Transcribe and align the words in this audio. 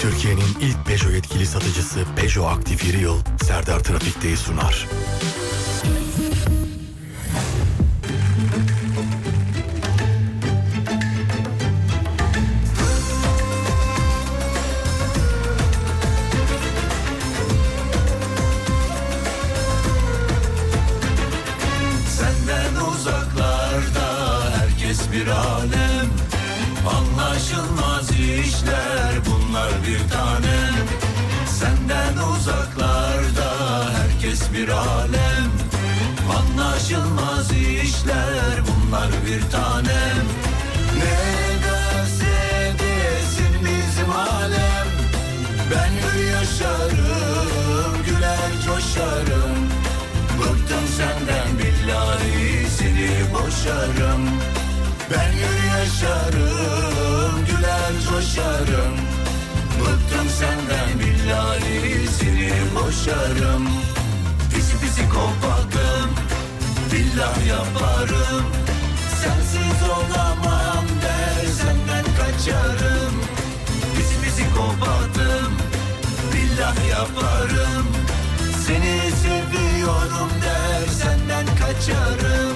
Türkiye'nin 0.00 0.56
ilk 0.60 0.86
Peugeot 0.86 1.14
yetkili 1.14 1.46
satıcısı 1.46 2.04
Peugeot 2.16 2.52
Aktif 2.52 2.94
Yıl 2.94 3.18
Serdar 3.42 3.80
Trafik'teyi 3.80 4.36
sunar. 4.36 4.86
Anlaşılmaz 36.90 37.52
işler 37.52 38.62
bunlar 38.66 39.08
bir 39.26 39.50
tanem 39.50 40.26
Ne 40.96 41.62
derse 41.64 42.72
desin 42.78 43.54
bizim 43.60 44.10
alem. 44.10 44.86
Ben 45.70 45.90
hür 45.90 46.24
yaşarım 46.24 48.02
güler 48.06 48.50
coşarım. 48.66 49.56
Bıktım 50.38 50.86
senden 50.96 51.58
billahi 51.58 52.66
seni 52.78 53.34
boşarım. 53.34 54.28
Ben 55.10 55.32
yürü 55.32 55.66
yaşarım 55.78 57.46
güler 57.46 57.92
coşarım. 58.10 58.94
Bıktım 59.80 60.28
senden 60.38 60.98
billahi 60.98 62.08
seni 62.08 62.52
boşarım. 62.74 63.68
Pisi 64.54 64.80
pisi 64.80 65.08
kopadım 65.08 65.49
billah 67.12 67.46
yaparım. 67.46 68.44
Sensiz 69.22 69.88
olamam 69.90 70.84
der 71.02 71.46
senden 71.46 72.04
kaçarım. 72.04 73.14
Pisi 74.24 74.44
kopadım 74.54 75.52
billah 76.32 76.74
yaparım. 76.90 77.86
Seni 78.66 79.10
seviyorum 79.22 80.30
der 80.42 80.86
senden 80.86 81.46
kaçarım 81.46 82.49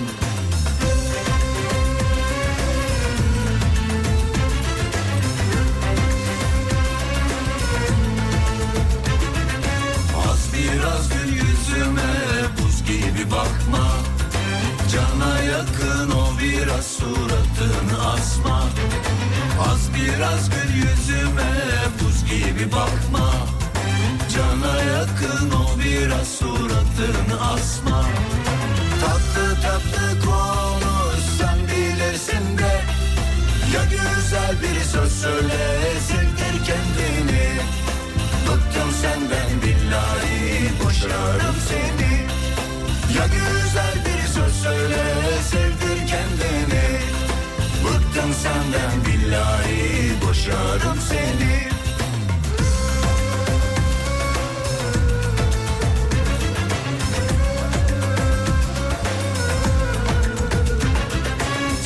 Yakın 15.65 16.11
o 16.11 16.39
biraz 16.41 16.87
suratını 16.87 18.09
asma. 18.09 18.63
Az 19.71 19.91
biraz 19.95 20.51
gül 20.51 20.75
yüzüme 20.75 21.53
buz 22.01 22.25
gibi 22.25 22.73
bakma. 22.73 23.31
Cana 24.35 24.83
yakın 24.83 25.51
o 25.51 25.79
biraz 25.79 26.29
suratını 26.29 27.51
asma. 27.53 28.05
Tatlı 29.01 29.55
tatlı 29.63 30.25
konuş 30.25 31.25
sen 31.39 31.59
bilirsin 31.59 32.59
de. 32.59 32.83
Ya 33.75 33.85
güzel 33.85 34.57
bir 34.63 34.81
söz 34.85 35.13
söyle 35.21 35.59
sevdir 36.09 36.65
kendini. 36.67 37.49
Bıktım 38.49 38.91
senden 39.03 39.63
billahi 39.63 40.73
boşarım 40.85 41.57
seni. 41.69 42.15
Ya 43.19 43.27
güzel 43.27 43.94
senden 48.65 49.05
billahi 49.05 50.13
boşarım 50.29 51.01
seni. 51.09 51.69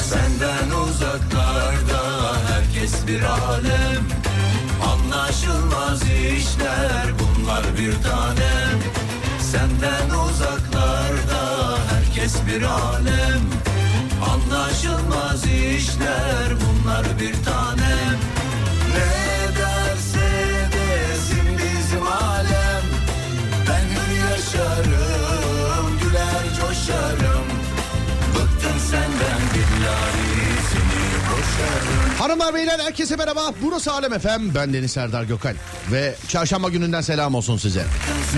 Senden 0.03 0.71
uzaklarda 0.71 2.03
herkes 2.49 3.06
bir 3.06 3.22
alem. 3.22 4.05
Anlaşılmaz 4.93 6.03
işler 6.03 7.06
bunlar 7.19 7.65
bir 7.78 8.03
tanem. 8.03 8.78
Senden 9.41 10.19
uzaklarda 10.19 11.78
herkes 11.91 12.34
bir 12.47 12.62
alem 12.62 13.57
Anlaşılmaz 14.78 15.44
işler 15.44 16.49
bunlar 16.61 17.05
bir 17.21 17.44
tanem 17.44 18.28
Hanımlar 32.18 32.54
beyler 32.54 32.78
herkese 32.78 33.16
merhaba. 33.16 33.40
Burası 33.62 33.92
Alem 33.92 34.12
Efem. 34.12 34.54
Ben 34.54 34.72
Deniz 34.72 34.92
Serdar 34.92 35.24
Gökal. 35.24 35.54
Ve 35.92 36.14
çarşamba 36.28 36.68
gününden 36.68 37.00
selam 37.00 37.34
olsun 37.34 37.56
size. 37.56 37.84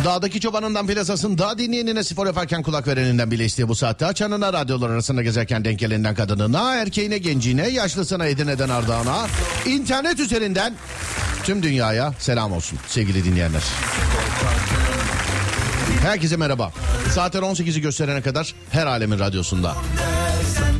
Dağdaki 0.04 0.40
çobanından 0.40 0.86
plazasın, 0.86 1.38
dağ 1.38 1.58
dinleyenine 1.58 2.04
spor 2.04 2.26
yaparken 2.26 2.62
kulak 2.62 2.86
vereninden 2.86 3.30
bile 3.30 3.44
isteye 3.44 3.68
bu 3.68 3.74
saatte. 3.74 4.06
Açanına 4.06 4.52
radyolar 4.52 4.90
arasında 4.90 5.22
gezerken 5.22 5.64
denk 5.64 5.78
geleninden 5.78 6.14
kadınına, 6.14 6.74
erkeğine 6.74 7.18
genciğine, 7.18 7.68
yaşlısına 7.68 8.26
Edirne'den 8.26 8.68
Ardahan'a, 8.68 9.26
internet 9.66 10.20
üzerinden 10.20 10.74
tüm 11.44 11.62
dünyaya 11.62 12.14
selam 12.18 12.52
olsun 12.52 12.78
sevgili 12.86 13.24
dinleyenler. 13.24 13.62
Herkese 16.02 16.36
merhaba. 16.36 16.72
Saatler 17.14 17.40
18'i 17.40 17.80
gösterene 17.80 18.22
kadar 18.22 18.54
her 18.70 18.86
alemin 18.86 19.18
radyosunda. 19.18 19.76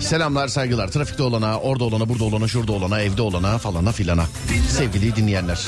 Selamlar 0.01 0.49
saygılar 0.49 0.89
trafikte 0.89 1.23
olana 1.23 1.61
orada 1.61 1.85
olana 1.85 2.09
burada 2.09 2.25
olana 2.25 2.49
şurada 2.49 2.73
olana 2.73 3.01
evde 3.01 3.23
olana 3.23 3.59
falana 3.59 3.93
filana 3.93 4.27
sevgili 4.69 5.17
dinleyenler. 5.17 5.67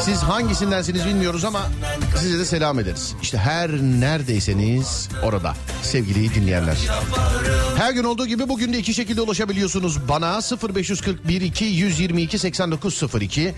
Siz 0.00 0.22
hangisindensiniz 0.22 1.06
bilmiyoruz 1.06 1.44
ama 1.44 1.66
size 2.16 2.38
de 2.38 2.44
selam 2.44 2.78
ederiz. 2.78 3.14
İşte 3.22 3.38
her 3.38 3.70
neredeyseniz 3.70 5.08
orada 5.22 5.54
sevgili 5.82 6.34
dinleyenler. 6.34 6.76
Her 7.76 7.92
gün 7.92 8.04
olduğu 8.04 8.26
gibi 8.26 8.48
bugün 8.48 8.72
de 8.72 8.78
iki 8.78 8.94
şekilde 8.94 9.20
ulaşabiliyorsunuz 9.20 10.08
bana 10.08 10.40
0541 10.74 11.40
222 11.40 12.38
8902 12.38 13.54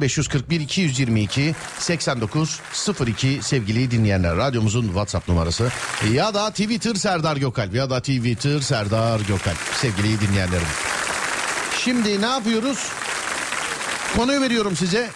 0541 0.00 0.60
222 0.60 1.54
8902 1.78 3.38
sevgili 3.42 3.90
dinleyenler 3.90 4.36
radyomuzun 4.36 4.84
WhatsApp 4.84 5.28
numarası 5.28 5.70
ya 6.12 6.34
da 6.34 6.50
Twitter 6.50 6.94
Serdar 6.94 7.36
Gökalp 7.36 7.74
ya 7.74 7.90
da 7.90 8.00
Twitter 8.00 8.60
Serdar 8.60 9.20
Gökalp 9.20 9.58
sevgili 9.80 10.20
dinleyenlerim. 10.20 10.66
Şimdi 11.84 12.22
ne 12.22 12.26
yapıyoruz? 12.26 12.88
Konuyu 14.16 14.40
veriyorum 14.40 14.76
size 14.76 15.10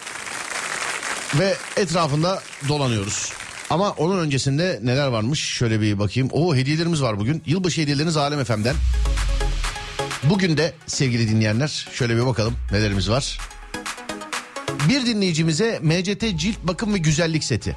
ve 1.34 1.55
etrafında 1.77 2.43
dolanıyoruz. 2.69 3.33
Ama 3.71 3.91
onun 3.91 4.19
öncesinde 4.19 4.81
neler 4.83 5.06
varmış 5.06 5.41
şöyle 5.41 5.81
bir 5.81 5.99
bakayım. 5.99 6.28
O 6.33 6.56
hediyelerimiz 6.56 7.03
var 7.03 7.21
bugün. 7.21 7.43
Yılbaşı 7.47 7.81
hediyeleriniz 7.81 8.16
Alem 8.16 8.44
FM'den. 8.44 8.77
Bugün 10.25 10.56
de 10.56 10.75
sevgili 10.87 11.28
dinleyenler 11.28 11.89
şöyle 11.93 12.16
bir 12.16 12.27
bakalım 12.27 12.55
nelerimiz 12.72 13.11
var. 13.11 13.39
Bir 14.89 15.07
dinleyicimize 15.07 15.78
MCT 15.83 16.39
cilt 16.39 16.57
bakım 16.63 16.95
ve 16.95 16.98
güzellik 16.98 17.45
seti. 17.45 17.77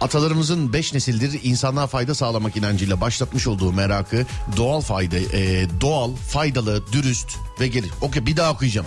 Atalarımızın 0.00 0.72
beş 0.72 0.94
nesildir 0.94 1.40
insanlığa 1.42 1.86
fayda 1.86 2.14
sağlamak 2.14 2.56
inancıyla 2.56 3.00
başlatmış 3.00 3.46
olduğu 3.46 3.72
merakı 3.72 4.26
doğal 4.56 4.80
fayda, 4.80 5.16
e, 5.16 5.66
doğal, 5.80 6.14
faydalı, 6.14 6.92
dürüst 6.92 7.36
ve 7.60 7.66
gelir. 7.66 7.90
Okey 8.00 8.26
bir 8.26 8.36
daha 8.36 8.52
okuyacağım. 8.52 8.86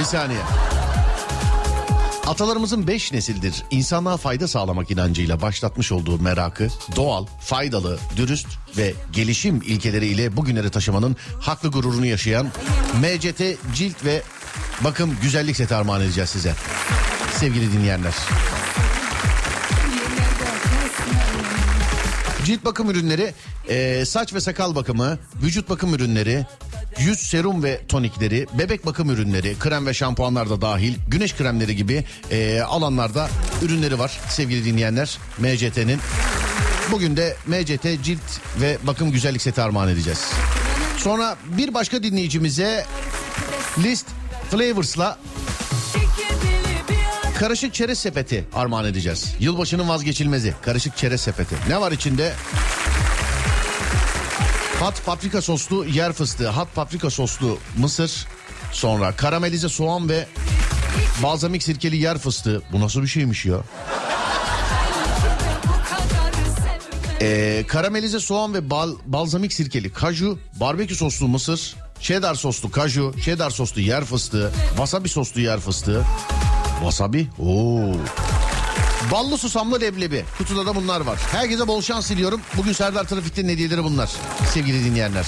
Bir 0.00 0.04
saniye. 0.04 0.40
Atalarımızın 2.26 2.86
beş 2.86 3.12
nesildir 3.12 3.64
insanlığa 3.70 4.16
fayda 4.16 4.48
sağlamak 4.48 4.90
inancıyla 4.90 5.42
başlatmış 5.42 5.92
olduğu 5.92 6.18
merakı 6.18 6.68
doğal, 6.96 7.26
faydalı, 7.40 7.98
dürüst 8.16 8.46
ve 8.76 8.94
gelişim 9.12 9.62
ilkeleriyle 9.62 10.36
bugünlere 10.36 10.70
taşımanın 10.70 11.16
haklı 11.40 11.70
gururunu 11.70 12.06
yaşayan 12.06 12.46
MCT 13.00 13.42
cilt 13.74 14.04
ve 14.04 14.22
bakım 14.84 15.16
güzellik 15.22 15.56
seti 15.56 15.74
armağan 15.74 16.00
edeceğiz 16.00 16.30
size. 16.30 16.54
Sevgili 17.36 17.72
dinleyenler. 17.72 18.14
Cilt 22.44 22.64
bakım 22.64 22.90
ürünleri, 22.90 23.34
e, 23.68 24.04
saç 24.04 24.34
ve 24.34 24.40
sakal 24.40 24.74
bakımı, 24.74 25.18
vücut 25.42 25.68
bakım 25.68 25.94
ürünleri, 25.94 26.46
yüz 26.98 27.18
serum 27.18 27.62
ve 27.62 27.80
tonikleri, 27.88 28.46
bebek 28.58 28.86
bakım 28.86 29.10
ürünleri, 29.10 29.58
krem 29.58 29.86
ve 29.86 29.94
şampuanlar 29.94 30.50
da 30.50 30.60
dahil, 30.60 30.94
güneş 31.08 31.36
kremleri 31.36 31.76
gibi 31.76 32.04
e, 32.30 32.60
alanlarda 32.60 33.28
ürünleri 33.62 33.98
var 33.98 34.20
sevgili 34.28 34.64
dinleyenler 34.64 35.18
MCT'nin. 35.38 35.98
Bugün 36.92 37.16
de 37.16 37.36
MCT 37.46 38.04
cilt 38.04 38.20
ve 38.60 38.78
bakım 38.82 39.10
güzellik 39.12 39.42
seti 39.42 39.62
armağan 39.62 39.88
edeceğiz. 39.88 40.30
Sonra 40.98 41.36
bir 41.58 41.74
başka 41.74 42.02
dinleyicimize 42.02 42.86
List 43.78 44.06
Flavors'la 44.50 45.18
karışık 47.42 47.74
çerez 47.74 47.98
sepeti 47.98 48.44
armağan 48.54 48.84
edeceğiz. 48.84 49.34
Yılbaşının 49.40 49.88
vazgeçilmezi 49.88 50.54
karışık 50.62 50.96
çerez 50.96 51.20
sepeti. 51.20 51.54
Ne 51.68 51.80
var 51.80 51.92
içinde? 51.92 52.32
Hat 54.80 55.04
paprika 55.06 55.42
soslu 55.42 55.84
yer 55.84 56.12
fıstığı, 56.12 56.48
hat 56.48 56.74
paprika 56.74 57.10
soslu 57.10 57.58
mısır, 57.76 58.26
sonra 58.72 59.12
karamelize 59.12 59.68
soğan 59.68 60.08
ve 60.08 60.26
balzamik 61.22 61.62
sirkeli 61.62 61.96
yer 61.96 62.18
fıstığı. 62.18 62.62
Bu 62.72 62.80
nasıl 62.80 63.02
bir 63.02 63.06
şeymiş 63.06 63.46
ya? 63.46 63.56
Ee, 67.20 67.64
karamelize 67.68 68.20
soğan 68.20 68.54
ve 68.54 68.70
bal, 68.70 68.92
balzamik 69.06 69.52
sirkeli 69.52 69.92
kaju, 69.92 70.38
barbekü 70.60 70.94
soslu 70.94 71.28
mısır, 71.28 71.76
cheddar 72.00 72.34
soslu 72.34 72.70
kaju, 72.70 73.14
cheddar 73.24 73.50
soslu 73.50 73.80
yer 73.80 74.04
fıstığı, 74.04 74.52
wasabi 74.76 75.08
soslu 75.08 75.40
yer 75.40 75.60
fıstığı. 75.60 76.04
Wasabi? 76.82 77.26
Oo. 77.38 77.94
Ballı 79.12 79.38
susamlı 79.38 79.80
leblebi. 79.80 80.24
Kutuda 80.38 80.66
da 80.66 80.74
bunlar 80.74 81.00
var. 81.00 81.18
Herkese 81.32 81.68
bol 81.68 81.82
şans 81.82 82.10
diliyorum. 82.10 82.40
Bugün 82.56 82.72
Serdar 82.72 83.04
Trafik'te 83.04 83.42
hediyeleri 83.42 83.84
bunlar. 83.84 84.10
Sevgili 84.54 84.84
dinleyenler. 84.84 85.26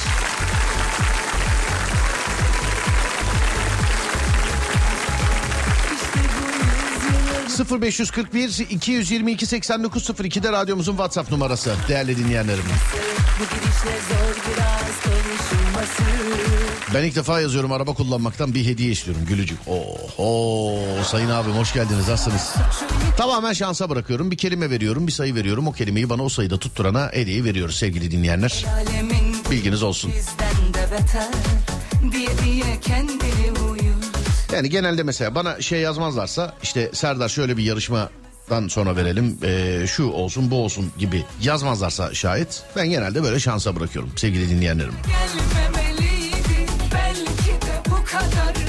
0541 7.80 8.66
222 8.70 9.46
8902'de 9.46 10.52
radyomuzun 10.52 10.92
WhatsApp 10.92 11.30
numarası 11.30 11.74
değerli 11.88 12.16
dinleyenlerim. 12.16 12.64
Ben 16.94 17.04
ilk 17.04 17.16
defa 17.16 17.40
yazıyorum 17.40 17.72
araba 17.72 17.94
kullanmaktan 17.94 18.54
bir 18.54 18.66
hediye 18.66 18.90
istiyorum 18.90 19.22
gülücük. 19.28 19.58
Oo, 20.18 20.76
sayın 21.04 21.30
abim 21.30 21.52
hoş 21.52 21.72
geldiniz 21.72 22.08
nasılsınız? 22.08 22.54
Tamamen 23.16 23.52
şansa 23.52 23.90
bırakıyorum 23.90 24.30
bir 24.30 24.36
kelime 24.36 24.70
veriyorum 24.70 25.06
bir 25.06 25.12
sayı 25.12 25.34
veriyorum 25.34 25.68
o 25.68 25.72
kelimeyi 25.72 26.10
bana 26.10 26.22
o 26.22 26.28
sayıda 26.28 26.58
tutturana 26.58 27.10
hediye 27.12 27.44
veriyoruz 27.44 27.76
sevgili 27.76 28.10
dinleyenler. 28.10 28.64
Bilginiz 29.50 29.82
olsun. 29.82 30.12
Yani 34.52 34.70
genelde 34.70 35.02
mesela 35.02 35.34
bana 35.34 35.60
şey 35.60 35.80
yazmazlarsa 35.80 36.54
işte 36.62 36.90
Serdar 36.92 37.28
şöyle 37.28 37.56
bir 37.56 37.62
yarışmadan 37.62 38.68
sonra 38.68 38.96
verelim 38.96 39.38
ee, 39.44 39.86
şu 39.86 40.04
olsun 40.10 40.50
bu 40.50 40.56
olsun 40.64 40.92
gibi 40.98 41.24
yazmazlarsa 41.42 42.14
şayet 42.14 42.62
ben 42.76 42.90
genelde 42.90 43.22
böyle 43.22 43.40
şansa 43.40 43.76
bırakıyorum 43.76 44.12
sevgili 44.16 44.50
dinleyenlerim. 44.50 44.94
Belki 45.06 45.83
de 48.14 48.20
bu 48.20 48.28
kadar 48.28 48.64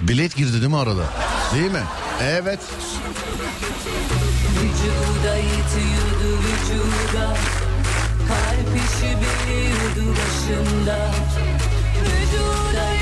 Bilet 0.00 0.36
girdi 0.36 0.52
değil 0.52 0.66
mi 0.72 0.76
arada? 0.78 1.04
Değil 1.54 1.70
mi? 1.70 1.82
Evet. 2.22 2.60
Vücuda 4.54 5.36
yetiyordu 5.36 6.38
vücuda 6.44 7.36
Kalp 8.28 8.76
işi 8.76 9.16
biliyordu 9.16 10.16
başında 10.18 11.10
Vücuda 12.00 12.93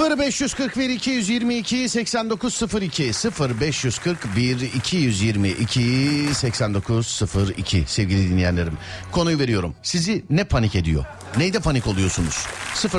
...0541 0.00 0.98
222 0.98 1.88
8902 1.88 3.12
0541 3.12 4.60
222 4.74 6.34
8902 6.34 7.84
sevgili 7.86 8.30
dinleyenlerim. 8.30 8.78
Konuyu 9.12 9.38
veriyorum. 9.38 9.74
Sizi 9.82 10.24
ne 10.30 10.44
panik 10.44 10.74
ediyor? 10.74 11.04
Neyde 11.36 11.60
panik 11.60 11.86
oluyorsunuz? 11.86 12.46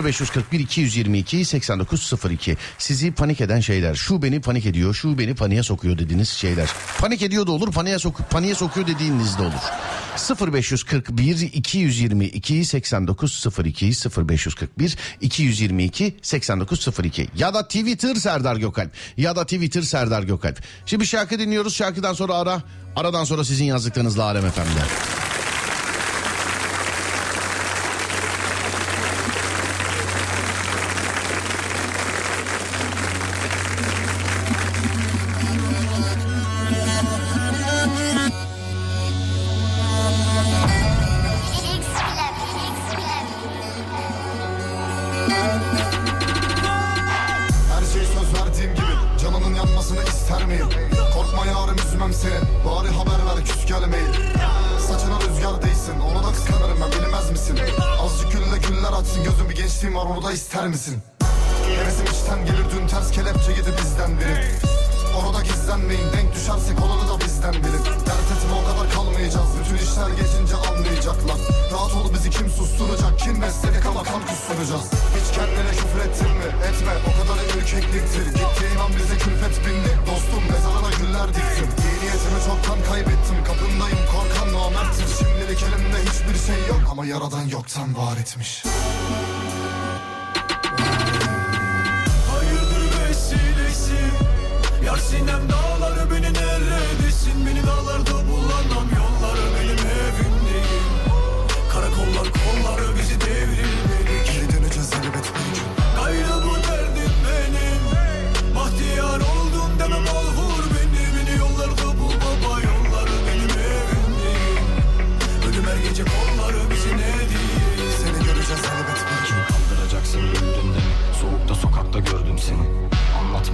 0541 0.06 0.60
222 0.60 1.46
8902 1.46 2.58
Sizi 2.78 3.12
panik 3.12 3.42
eden 3.42 3.60
şeyler. 3.60 3.96
Şu 3.96 4.22
beni 4.22 4.42
panik 4.42 4.66
ediyor, 4.66 4.94
şu 4.94 5.18
beni 5.18 5.36
paniğe 5.36 5.64
sokuyor 5.64 5.98
dediğiniz 5.98 6.30
şeyler. 6.30 6.70
Panik 7.00 7.22
ediyor 7.22 7.48
da 7.48 7.52
olur, 7.52 7.72
paniğe, 7.72 8.00
sok 8.00 8.30
paniğe 8.30 8.56
sokuyor 8.56 8.88
dediğiniz 8.88 9.38
de 9.38 9.42
olur. 9.42 10.54
0541 10.54 11.42
222 11.54 12.66
8902 12.66 13.92
0541 14.18 14.98
222 15.22 16.16
8902 16.22 17.28
ya 17.36 17.54
da 17.54 17.68
Twitter 17.68 18.16
Serdar 18.16 18.56
Gökalp 18.56 18.92
ya 19.18 19.36
da 19.36 19.44
Twitter 19.44 19.82
Serdar 19.82 20.24
Gökalp. 20.24 20.64
Şimdi 20.86 21.08
şarkı 21.08 21.40
dinliyoruz. 21.40 21.76
Şarkıdan 21.76 22.14
sonra 22.14 22.34
ara. 22.34 22.64
Aradan 22.96 23.24
sonra 23.24 23.44
sizin 23.44 23.66
yazdıklarınızla 23.66 24.24
Alem 24.24 24.46
Efendi. 24.46 25.21
yaradan 87.12 87.48
yoktan 87.48 87.98
var 87.98 88.18
etmiş. 88.18 88.64
Hayırdır 92.32 93.10
vesilesi? 93.10 94.00
Yar 94.86 94.98
sinem 94.98 95.50
dağlar 95.50 96.12
beni 96.12 96.34
neredesin 96.34 97.46
Beni 97.46 97.68
dağlarda 97.68 98.28
bulamam. 98.28 99.01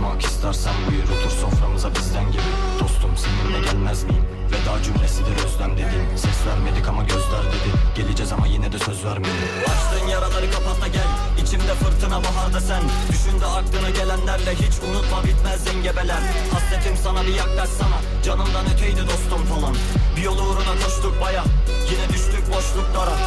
Oturmak 0.07 0.25
istersen 0.25 0.73
buyur 0.87 1.03
otur 1.03 1.37
soframıza 1.41 1.95
bizden 1.95 2.31
gibi. 2.31 2.51
Dostum 2.79 3.11
seninle 3.17 3.59
gelmez 3.65 4.03
miyim? 4.03 4.23
Veda 4.51 4.83
cümlesidir 4.83 5.45
özlem 5.45 5.77
dedin. 5.77 6.15
Ses 6.15 6.47
vermedik 6.47 6.87
ama 6.87 7.03
gözler 7.03 7.43
dedi. 7.53 7.69
Geleceğiz 7.95 8.31
ama 8.31 8.47
yine 8.47 8.71
de 8.71 8.79
söz 8.79 9.05
vermedi 9.05 9.29
Açtığın 9.67 10.07
yaraları 10.07 10.51
kapat 10.51 10.81
da 10.81 10.87
gel. 10.87 11.09
İçimde 11.43 11.73
fırtına 11.73 12.23
baharda 12.23 12.59
sen. 12.59 12.83
Düşünde 13.11 13.45
aklına 13.45 13.89
gelenlerle 13.89 14.53
hiç 14.55 14.75
unutma 14.89 15.23
bitmez 15.23 15.63
zengebeler. 15.63 16.21
Hasretim 16.53 16.97
sana 17.03 17.21
bir 17.23 17.33
yaklaşsana 17.33 17.99
Canımdan 18.25 18.65
öteydi 18.73 19.01
dostum 19.07 19.43
falan. 19.45 19.75
Bir 20.15 20.21
yol 20.21 20.37
uğruna 20.37 20.73
koştuk 20.83 21.21
baya. 21.21 21.43
Yine 21.91 22.09
düştük 22.09 22.43
boşluklara 22.53 23.17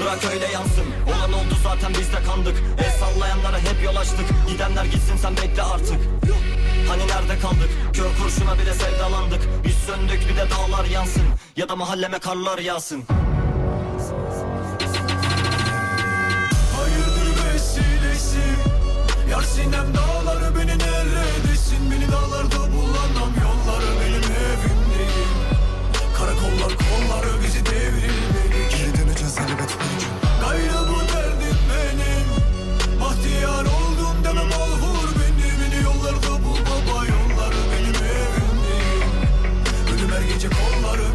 Bırak 0.00 0.24
öyle 0.34 0.46
yansın. 0.52 0.84
Olan 1.08 1.32
oldu 1.32 1.54
zaten 1.62 1.92
biz 2.00 2.12
de 2.12 2.22
kandık. 2.26 2.56
El 2.78 2.90
sallayanlara 2.90 3.58
hep 3.58 3.84
yol 3.84 3.96
açtık. 3.96 4.26
Gidenler 4.48 4.84
gitsin 4.84 5.16
sen 5.22 5.36
bekle 5.36 5.62
artık. 5.62 6.00
Hani 6.88 7.02
nerede 7.02 7.40
kaldık? 7.40 7.70
Kör 7.92 8.08
kurşuna 8.22 8.58
bile 8.58 8.74
sevdalandık. 8.74 9.40
Biz 9.64 9.74
söndük 9.74 10.28
bir 10.28 10.36
de 10.36 10.46
dağlar 10.50 10.84
yansın. 10.84 11.22
Ya 11.56 11.68
da 11.68 11.76
mahalleme 11.76 12.18
karlar 12.18 12.58
yağsın. 12.58 13.04
Hayırdır 16.76 17.54
vesilesi? 17.54 18.38
Yar 19.30 19.42
sinem 19.42 19.86
dağları 19.94 20.54
beni 20.56 20.78
neredesin? 20.78 21.90
Beni 21.90 22.12
Ölüm 40.36 40.44
her 40.44 40.48
gece 40.48 40.48
kolları 40.48 41.00
bizi 41.00 41.05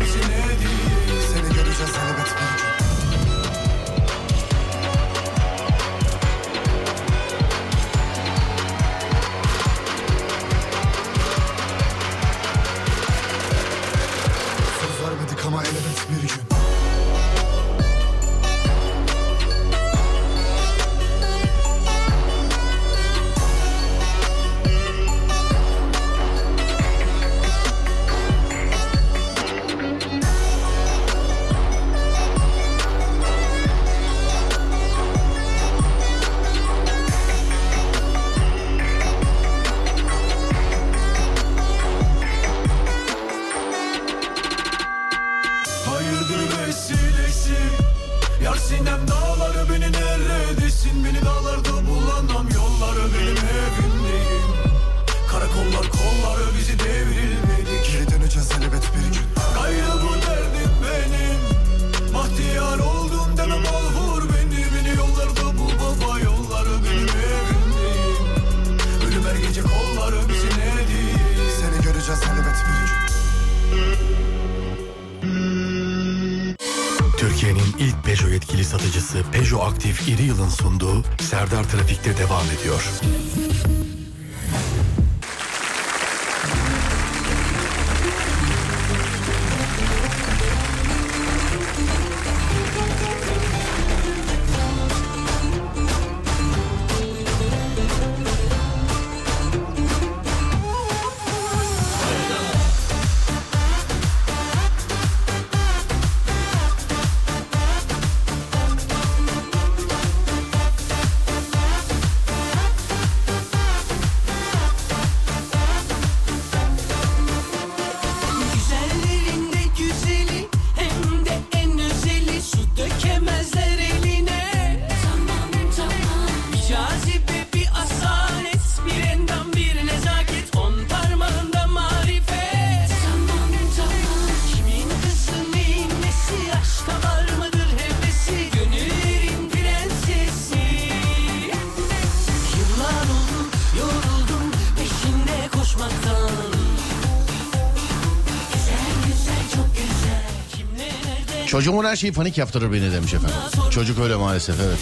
Çocuğumun 151.62 151.86
her 151.86 151.96
şeyi 151.96 152.13
panik 152.13 152.38
yaptırır 152.38 152.74
beni 152.74 152.91
demiş 152.91 153.13
efendim. 153.13 153.36
Çocuk 153.72 154.00
öyle 154.00 154.15
maalesef 154.15 154.56
evet. 154.60 154.77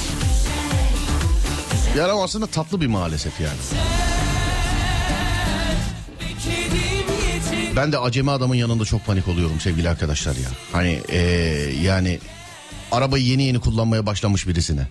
Yani 1.98 2.12
ama 2.12 2.24
aslında 2.24 2.48
tatlı 2.48 2.82
bir 2.82 2.88
maalesef 2.88 3.40
yani. 3.40 3.58
Ben 7.76 7.92
de 7.92 7.98
acemi 7.98 8.32
adamın 8.32 8.56
yanında 8.56 8.86
çok 8.86 9.06
panik 9.06 9.28
oluyorum 9.28 9.60
sevgili 9.60 9.90
arkadaşlar 9.90 10.36
ya. 10.36 10.50
Hani 10.72 11.02
ee, 11.10 11.20
yani 11.82 12.20
arabayı 12.92 13.26
yeni 13.26 13.44
yeni 13.44 13.60
kullanmaya 13.60 14.06
başlamış 14.06 14.48
birisine. 14.48 14.88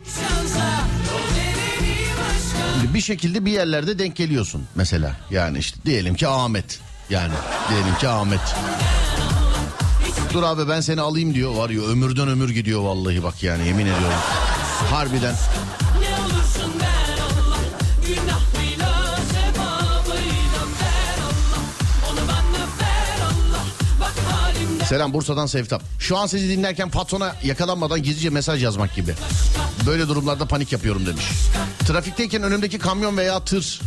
Bir 2.95 3.01
şekilde 3.01 3.45
bir 3.45 3.53
yerlerde 3.53 3.99
denk 3.99 4.17
geliyorsun 4.17 4.63
mesela. 4.75 5.17
Yani 5.31 5.59
işte 5.59 5.79
diyelim 5.85 6.15
ki 6.15 6.29
Ahmet. 6.29 6.81
Yani 7.11 7.33
diyelim 7.71 7.99
ki 7.99 8.09
Ahmet. 8.09 8.41
Dur 10.33 10.43
abi 10.43 10.69
ben 10.69 10.81
seni 10.81 11.01
alayım 11.01 11.35
diyor. 11.35 11.55
Var 11.55 11.71
ya 11.71 11.81
ömürden 11.83 12.29
ömür 12.29 12.51
gidiyor 12.51 12.81
vallahi 12.81 13.23
bak 13.23 13.43
yani 13.43 13.67
yemin 13.67 13.87
ediyorum. 13.87 14.19
Harbiden. 14.91 15.35
Selam 24.89 25.13
Bursa'dan 25.13 25.47
Sevtap. 25.47 25.83
Şu 25.99 26.19
an 26.19 26.27
sizi 26.27 26.49
dinlerken 26.49 26.91
patrona 26.91 27.35
yakalanmadan 27.43 28.03
gizlice 28.03 28.31
mesaj 28.31 28.65
yazmak 28.65 28.95
gibi. 28.95 29.15
Böyle 29.87 30.09
durumlarda 30.09 30.47
panik 30.47 30.73
yapıyorum 30.73 31.07
demiş. 31.07 31.25
Trafikteyken 31.87 32.43
önümdeki 32.43 32.79
kamyon 32.79 33.17
veya 33.17 33.41
tır. 33.45 33.81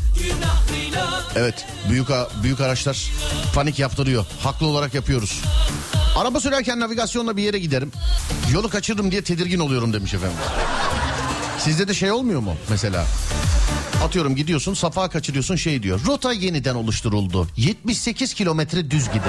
Evet 1.36 1.66
büyük 1.90 2.08
büyük 2.44 2.62
araçlar 2.62 3.12
panik 3.56 3.80
yaptırıyor. 3.80 4.26
Haklı 4.44 4.68
olarak 4.68 4.94
yapıyoruz. 4.94 5.42
Araba 6.16 6.40
sürerken 6.40 6.80
navigasyonla 6.80 7.38
bir 7.38 7.44
yere 7.44 7.60
giderim. 7.60 7.92
Yolu 8.54 8.70
kaçırırım 8.70 9.12
diye 9.12 9.22
tedirgin 9.24 9.60
oluyorum 9.60 9.94
demiş 9.94 10.14
efendim. 10.14 10.38
Sizde 11.60 11.88
de 11.88 11.94
şey 11.94 12.12
olmuyor 12.12 12.40
mu 12.40 12.56
mesela? 12.70 13.06
Atıyorum 14.06 14.36
gidiyorsun 14.36 14.74
safa 14.74 15.10
kaçırıyorsun 15.10 15.56
şey 15.56 15.84
diyor. 15.84 16.00
Rota 16.08 16.34
yeniden 16.34 16.76
oluşturuldu. 16.76 17.48
78 17.58 18.34
kilometre 18.34 18.92
düz 18.92 19.08
gidin. 19.08 19.22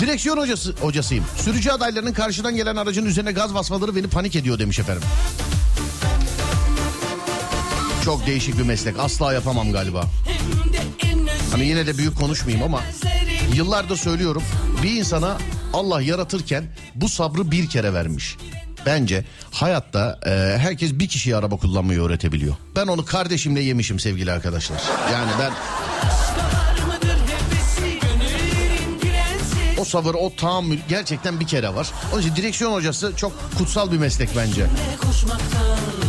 Direksiyon 0.00 0.36
hocası, 0.38 0.74
hocasıyım. 0.80 1.24
Sürücü 1.44 1.70
adaylarının 1.70 2.12
karşıdan 2.12 2.56
gelen 2.56 2.76
aracın 2.76 3.06
üzerine 3.06 3.32
gaz 3.32 3.54
basmaları 3.54 3.96
beni 3.96 4.06
panik 4.06 4.36
ediyor 4.36 4.58
demiş 4.58 4.78
efendim. 4.78 5.02
Çok 8.04 8.26
değişik 8.26 8.58
bir 8.58 8.62
meslek. 8.62 8.98
Asla 8.98 9.32
yapamam 9.32 9.72
galiba. 9.72 10.04
Hani 11.52 11.66
yine 11.66 11.86
de 11.86 11.98
büyük 11.98 12.18
konuşmayayım 12.18 12.64
ama 12.64 12.80
Yıllardır 13.54 13.96
söylüyorum. 13.96 14.42
Bir 14.82 14.90
insana 14.90 15.38
Allah 15.72 16.02
yaratırken 16.02 16.64
bu 16.94 17.08
sabrı 17.08 17.50
bir 17.50 17.68
kere 17.68 17.94
vermiş. 17.94 18.36
Bence 18.86 19.24
hayatta 19.50 20.18
e, 20.26 20.30
herkes 20.58 20.92
bir 20.92 21.08
kişiye 21.08 21.36
araba 21.36 21.56
kullanmayı 21.56 22.00
öğretebiliyor. 22.00 22.54
Ben 22.76 22.86
onu 22.86 23.04
kardeşimle 23.04 23.60
yemişim 23.60 24.00
sevgili 24.00 24.32
arkadaşlar. 24.32 24.80
Yani 25.12 25.30
ben 25.40 25.52
o 29.78 29.84
sabır, 29.84 30.14
o 30.14 30.32
tahammül 30.36 30.78
gerçekten 30.88 31.40
bir 31.40 31.46
kere 31.46 31.74
var. 31.74 31.90
Onun 32.12 32.22
için 32.22 32.36
direksiyon 32.36 32.72
hocası 32.72 33.12
çok 33.16 33.32
kutsal 33.58 33.92
bir 33.92 33.98
meslek 33.98 34.28
bence. 34.36 34.66
Koşmaktan 35.00 35.99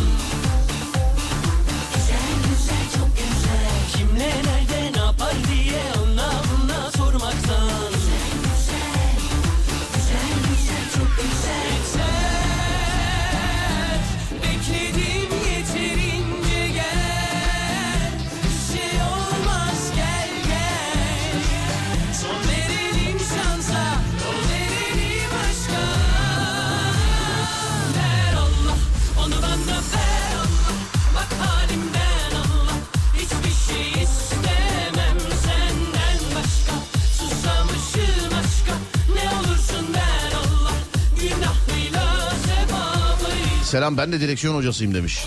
Selam 43.72 43.96
ben 43.96 44.12
de 44.12 44.20
direksiyon 44.20 44.54
hocasıyım 44.54 44.94
demiş. 44.94 45.26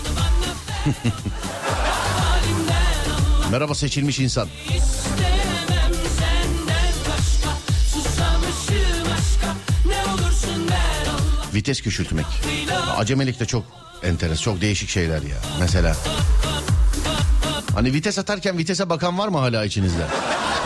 Merhaba 3.50 3.74
seçilmiş 3.74 4.18
insan. 4.18 4.48
Vites 11.54 11.80
küçültmek. 11.80 12.26
Acemelik 12.96 13.40
de 13.40 13.46
çok 13.46 13.64
enteres, 14.02 14.40
çok 14.40 14.60
değişik 14.60 14.88
şeyler 14.88 15.22
ya. 15.22 15.36
Mesela. 15.60 15.96
Hani 17.74 17.92
vites 17.92 18.18
atarken 18.18 18.58
vitese 18.58 18.90
bakan 18.90 19.18
var 19.18 19.28
mı 19.28 19.38
hala 19.38 19.64
içinizde? 19.64 20.06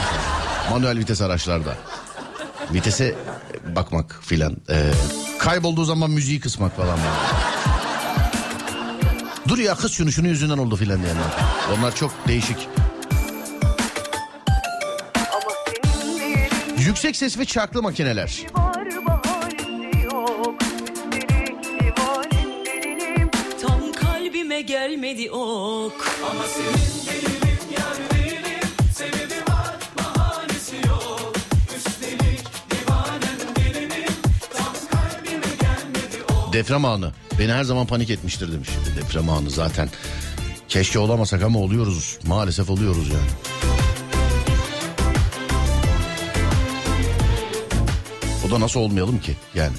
Manuel 0.71 0.99
vites 0.99 1.23
araçlarda. 1.23 1.77
Vitese 2.73 3.15
bakmak 3.77 4.19
filan. 4.23 4.57
Ee, 4.71 4.91
kaybolduğu 5.39 5.85
zaman 5.85 6.11
müziği 6.11 6.41
kısmak 6.41 6.77
falan. 6.77 6.99
böyle. 6.99 7.50
Dur 9.51 9.59
ya 9.59 9.75
kız 9.75 9.93
şunu 9.93 10.13
şunun 10.13 10.29
yüzünden 10.29 10.59
oldu 10.59 10.77
filan 10.77 11.03
diyenler. 11.03 11.25
Onlar 11.79 11.95
çok 11.97 12.13
değişik. 12.29 12.69
Ama 15.17 15.55
senin 15.67 16.79
Yüksek 16.79 17.17
ses 17.17 17.39
ve 17.39 17.45
çarklı 17.45 17.83
makineler. 17.83 18.43
bahanesi 19.07 19.99
yok 20.05 20.63
Üstelik 21.13 21.65
divanin 21.65 22.65
Deprem 36.61 36.85
anı. 36.85 37.13
Beni 37.39 37.53
her 37.53 37.65
zaman 37.65 37.87
panik 37.87 38.11
etmiştir 38.11 38.53
demiş. 38.53 38.69
Deprem 38.97 39.29
anı 39.29 39.51
zaten. 39.51 39.89
Keşke 40.69 40.99
olamasak 40.99 41.43
ama 41.43 41.59
oluyoruz. 41.59 42.19
Maalesef 42.27 42.71
oluyoruz 42.71 43.09
yani. 43.09 43.31
O 48.47 48.51
da 48.51 48.61
nasıl 48.61 48.81
olmayalım 48.81 49.21
ki 49.21 49.37
yani. 49.55 49.73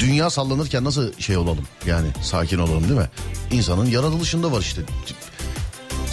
Dünya 0.00 0.30
sallanırken 0.30 0.84
nasıl 0.84 1.12
şey 1.18 1.36
olalım 1.36 1.64
yani 1.86 2.08
sakin 2.22 2.58
olalım 2.58 2.88
değil 2.88 3.00
mi? 3.00 3.10
İnsanın 3.50 3.86
yaratılışında 3.86 4.52
var 4.52 4.60
işte. 4.60 4.82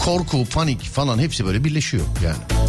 Korku, 0.05 0.45
panik 0.45 0.83
falan 0.83 1.19
hepsi 1.19 1.45
böyle 1.45 1.63
birleşiyor 1.63 2.05
yani. 2.23 2.67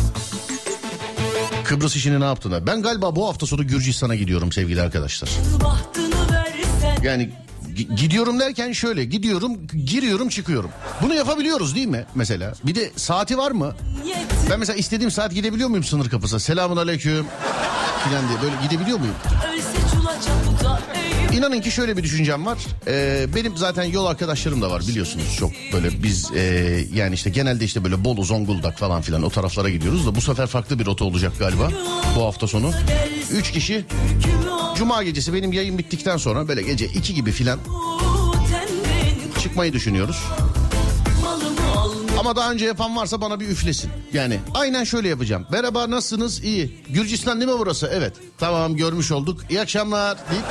Kıbrıs 1.65 1.97
işini 1.97 2.21
ne 2.21 2.25
yaptığına. 2.25 2.67
Ben 2.67 2.83
galiba 2.83 3.17
bu 3.17 3.29
hafta 3.29 3.47
sonu 3.47 3.67
Gürcistan'a 3.67 4.15
gidiyorum 4.15 4.53
sevgili 4.53 4.83
arkadaşlar. 4.83 5.31
Versen 5.31 5.98
Yani 7.03 7.31
gi- 7.77 7.95
gidiyorum 7.97 8.41
derken 8.41 8.73
şöyle 8.73 9.05
gidiyorum 9.05 9.67
giriyorum 9.87 10.29
çıkıyorum. 10.29 10.71
Bunu 11.03 11.15
yapabiliyoruz 11.15 11.75
değil 11.75 11.87
mi 11.87 12.05
mesela? 12.15 12.53
Bir 12.67 12.75
de 12.75 12.91
saati 12.97 13.39
var 13.39 13.51
mı? 13.51 13.75
Ben 14.51 14.59
mesela 14.59 14.77
istediğim 14.77 15.11
saat 15.11 15.35
gidebiliyor 15.35 15.69
muyum 15.69 15.85
sınır 15.85 16.09
kapısına? 16.11 16.39
Selamun 16.41 16.77
aleyküm 16.77 17.27
filan 18.09 18.29
diye 18.29 18.43
böyle 18.43 18.55
gidebiliyor 18.69 18.99
muyum? 18.99 19.15
İnanın 21.33 21.61
ki 21.61 21.71
şöyle 21.71 21.97
bir 21.97 22.03
düşüncem 22.03 22.47
var. 22.47 22.59
Ee, 22.87 23.27
benim 23.35 23.57
zaten 23.57 23.83
yol 23.85 24.07
arkadaşlarım 24.07 24.63
da 24.63 24.71
var 24.71 24.83
biliyorsunuz 24.89 25.37
çok 25.39 25.51
böyle 25.73 26.03
biz 26.03 26.31
e, 26.35 26.41
yani 26.95 27.15
işte 27.15 27.31
genelde 27.31 27.65
işte 27.65 27.85
böyle 27.85 28.05
Bolu, 28.05 28.25
Zonguldak 28.25 28.79
falan 28.79 29.03
filan 29.03 29.23
o 29.23 29.31
taraflara 29.31 29.69
gidiyoruz 29.69 30.07
da 30.07 30.15
bu 30.15 30.21
sefer 30.21 30.47
farklı 30.47 30.79
bir 30.79 30.87
rota 30.87 31.05
olacak 31.05 31.33
galiba 31.39 31.71
bu 32.17 32.25
hafta 32.25 32.47
sonu. 32.47 32.73
Üç 33.33 33.53
kişi 33.53 33.85
Cuma 34.77 35.03
gecesi 35.03 35.35
benim 35.35 35.53
yayın 35.53 35.79
bittikten 35.79 36.17
sonra 36.17 36.49
böyle 36.49 36.63
gece 36.63 36.87
iki 36.87 37.15
gibi 37.15 37.33
filan 37.33 37.59
çıkmayı 39.43 39.73
düşünüyoruz. 39.73 40.25
Ama 42.19 42.37
daha 42.37 42.53
önce 42.53 42.65
yapan 42.65 42.97
varsa 42.97 43.21
bana 43.21 43.41
bir 43.41 43.49
üflesin. 43.49 43.91
Yani 44.13 44.41
aynen 44.55 44.85
şöyle 44.85 45.09
yapacağım. 45.09 45.47
Merhaba 45.51 45.91
nasılsınız? 45.91 46.45
İyi. 46.45 46.81
Gürcistan 46.89 47.41
değil 47.41 47.53
mi 47.53 47.59
burası? 47.59 47.91
Evet. 47.93 48.13
Tamam 48.39 48.77
görmüş 48.77 49.13
olduk. 49.13 49.41
İyi 49.51 49.61
akşamlar 49.61 50.19
deyip 50.31 50.45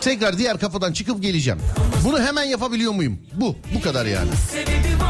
tekrar 0.00 0.38
diğer 0.38 0.58
kapıdan 0.58 0.92
çıkıp 0.92 1.22
geleceğim. 1.22 1.60
Bunu 2.04 2.20
hemen 2.22 2.44
yapabiliyor 2.44 2.92
muyum? 2.92 3.18
Bu. 3.34 3.56
Bu 3.74 3.80
kadar 3.80 4.06
yani. 4.06 4.30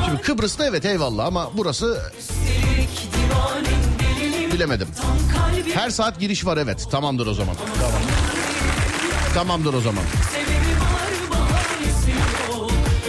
Şimdi 0.07 0.23
Kıbrıs'ta 0.23 0.67
evet 0.67 0.85
eyvallah 0.85 1.27
ama 1.27 1.51
burası 1.57 2.03
bilemedim. 4.53 4.89
Her 5.75 5.91
saat 5.91 6.21
giriş 6.21 6.47
var 6.47 6.57
evet. 6.57 6.89
Tamamdır 6.91 7.27
o 7.27 7.35
zaman. 7.35 7.57
Tamam. 7.81 8.01
Tamamdır 9.35 9.75
o 9.75 9.81
zaman. 9.81 10.05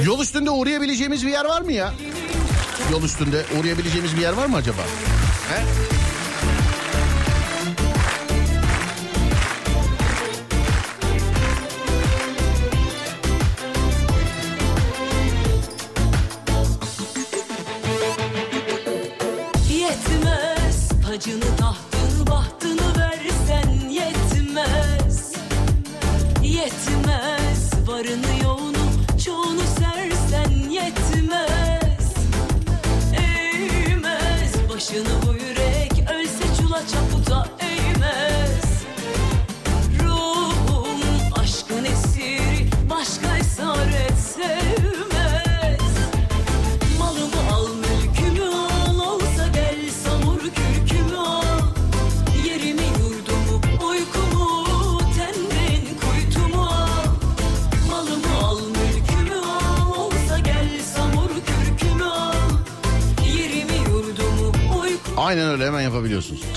Yol 0.04 0.20
üstünde 0.20 0.50
uğrayabileceğimiz 0.50 1.26
bir 1.26 1.32
yer 1.32 1.46
var 1.46 1.62
mı 1.62 1.72
ya? 1.74 1.94
Yol 2.92 3.04
üstünde 3.04 3.46
uğrayabileceğimiz 3.60 4.16
bir 4.16 4.22
yer 4.22 4.34
var 4.34 4.46
mı 4.46 4.56
acaba? 4.58 4.82
He? 5.50 5.63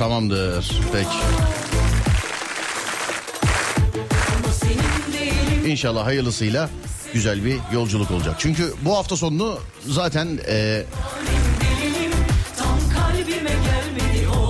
Tamamdır. 0.00 0.80
Peki. 0.92 1.08
İnşallah 5.70 6.06
hayırlısıyla 6.06 6.70
güzel 7.12 7.44
bir 7.44 7.58
yolculuk 7.72 8.10
olacak. 8.10 8.34
Çünkü 8.38 8.74
bu 8.84 8.96
hafta 8.96 9.16
sonunu 9.16 9.58
zaten 9.86 10.38
e, 10.48 10.84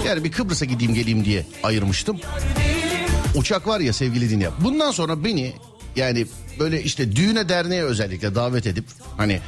yani 0.07 0.25
bir 0.25 0.33
Kıbrıs'a 0.33 0.65
gideyim 0.65 0.95
geleyim 0.95 1.25
diye 1.25 1.47
ayırmıştım. 1.63 2.21
Uçak 3.35 3.67
var 3.67 3.81
ya 3.81 3.93
sevgili 3.93 4.31
dinleyen. 4.31 4.53
Bundan 4.61 4.91
sonra 4.91 5.25
beni 5.25 5.53
yani 5.97 6.27
böyle 6.59 6.83
işte 6.83 7.17
düğüne 7.17 7.49
derneğe 7.49 7.83
özellikle 7.83 8.35
davet 8.35 8.67
edip 8.67 8.85
hani 9.17 9.41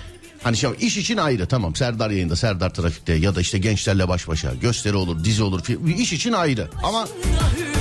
hani 0.42 0.56
şey 0.56 0.70
iş 0.80 0.96
için 0.96 1.16
ayrı. 1.16 1.46
Tamam 1.46 1.76
Serdar 1.76 2.10
yayında 2.10 2.36
Serdar 2.36 2.74
trafikte 2.74 3.12
ya 3.12 3.34
da 3.34 3.40
işte 3.40 3.58
gençlerle 3.58 4.08
baş 4.08 4.28
başa 4.28 4.54
gösteri 4.54 4.96
olur 4.96 5.24
dizi 5.24 5.42
olur 5.42 5.60
iş 5.98 6.12
için 6.12 6.32
ayrı. 6.32 6.68
Ama 6.82 7.08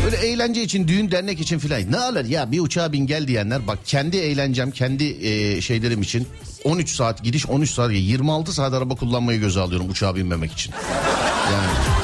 böyle 0.03 0.17
eğlence 0.17 0.63
için 0.63 0.87
düğün 0.87 1.11
dernek 1.11 1.39
için 1.39 1.59
filan 1.59 1.91
ne 1.91 1.97
alır? 1.97 2.25
Ya 2.25 2.51
bir 2.51 2.59
uçağa 2.59 2.93
bin 2.93 3.07
gel 3.07 3.27
diyenler 3.27 3.67
bak 3.67 3.79
kendi 3.85 4.17
eğlencem 4.17 4.71
kendi 4.71 5.03
e, 5.27 5.61
şeylerim 5.61 6.01
için 6.01 6.27
13 6.63 6.95
saat 6.95 7.23
gidiş 7.23 7.45
13 7.45 7.71
saat 7.71 7.91
26 7.93 8.53
saat 8.53 8.73
araba 8.73 8.95
kullanmayı 8.95 9.39
göze 9.39 9.59
alıyorum 9.59 9.89
uçağa 9.89 10.15
binmemek 10.15 10.51
için. 10.53 10.73
Yani 11.53 12.00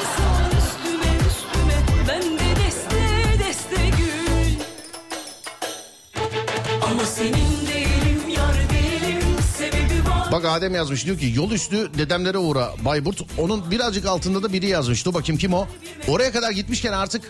Bak 10.38 10.44
Adem 10.44 10.74
yazmış 10.74 11.06
diyor 11.06 11.18
ki 11.18 11.32
yol 11.36 11.50
üstü 11.50 11.98
dedemlere 11.98 12.38
uğra 12.38 12.70
Bayburt. 12.84 13.22
Onun 13.38 13.70
birazcık 13.70 14.06
altında 14.06 14.42
da 14.42 14.52
biri 14.52 14.66
yazmış. 14.66 15.06
Dur 15.06 15.14
bakayım 15.14 15.38
kim 15.38 15.54
o? 15.54 15.66
Oraya 16.08 16.32
kadar 16.32 16.50
gitmişken 16.50 16.92
artık 16.92 17.22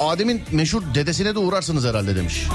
Adem'in 0.00 0.42
meşhur 0.52 0.82
dedesine 0.94 1.34
de 1.34 1.38
uğrarsınız 1.38 1.84
herhalde 1.84 2.16
demiş. 2.16 2.46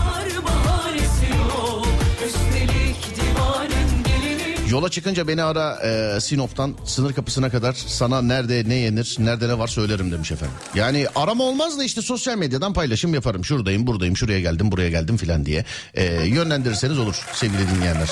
Yola 4.70 4.90
çıkınca 4.90 5.28
beni 5.28 5.44
ara 5.44 5.80
e, 5.84 6.20
Sinop'tan 6.20 6.76
sınır 6.86 7.14
kapısına 7.14 7.50
kadar 7.50 7.74
sana 7.74 8.22
nerede 8.22 8.64
ne 8.68 8.76
yenir 8.76 9.16
nerede 9.20 9.48
ne 9.48 9.60
var 9.60 9.68
söylerim 9.68 10.12
demiş 10.12 10.32
efendim. 10.32 10.56
Yani 10.76 11.08
arama 11.16 11.44
olmaz 11.44 11.80
da 11.80 11.84
işte 11.84 12.02
sosyal 12.02 12.38
medyadan 12.38 12.74
paylaşım 12.74 13.14
yaparım. 13.14 13.46
Şuradayım 13.46 13.88
buradayım 13.88 14.18
şuraya 14.18 14.40
geldim 14.40 14.72
buraya 14.72 14.90
geldim 14.90 15.18
filan 15.18 15.46
diye. 15.46 15.66
E, 15.94 16.28
yönlendirirseniz 16.28 17.00
olur 17.00 17.16
sevgili 17.34 17.70
dinleyenler. 17.76 18.10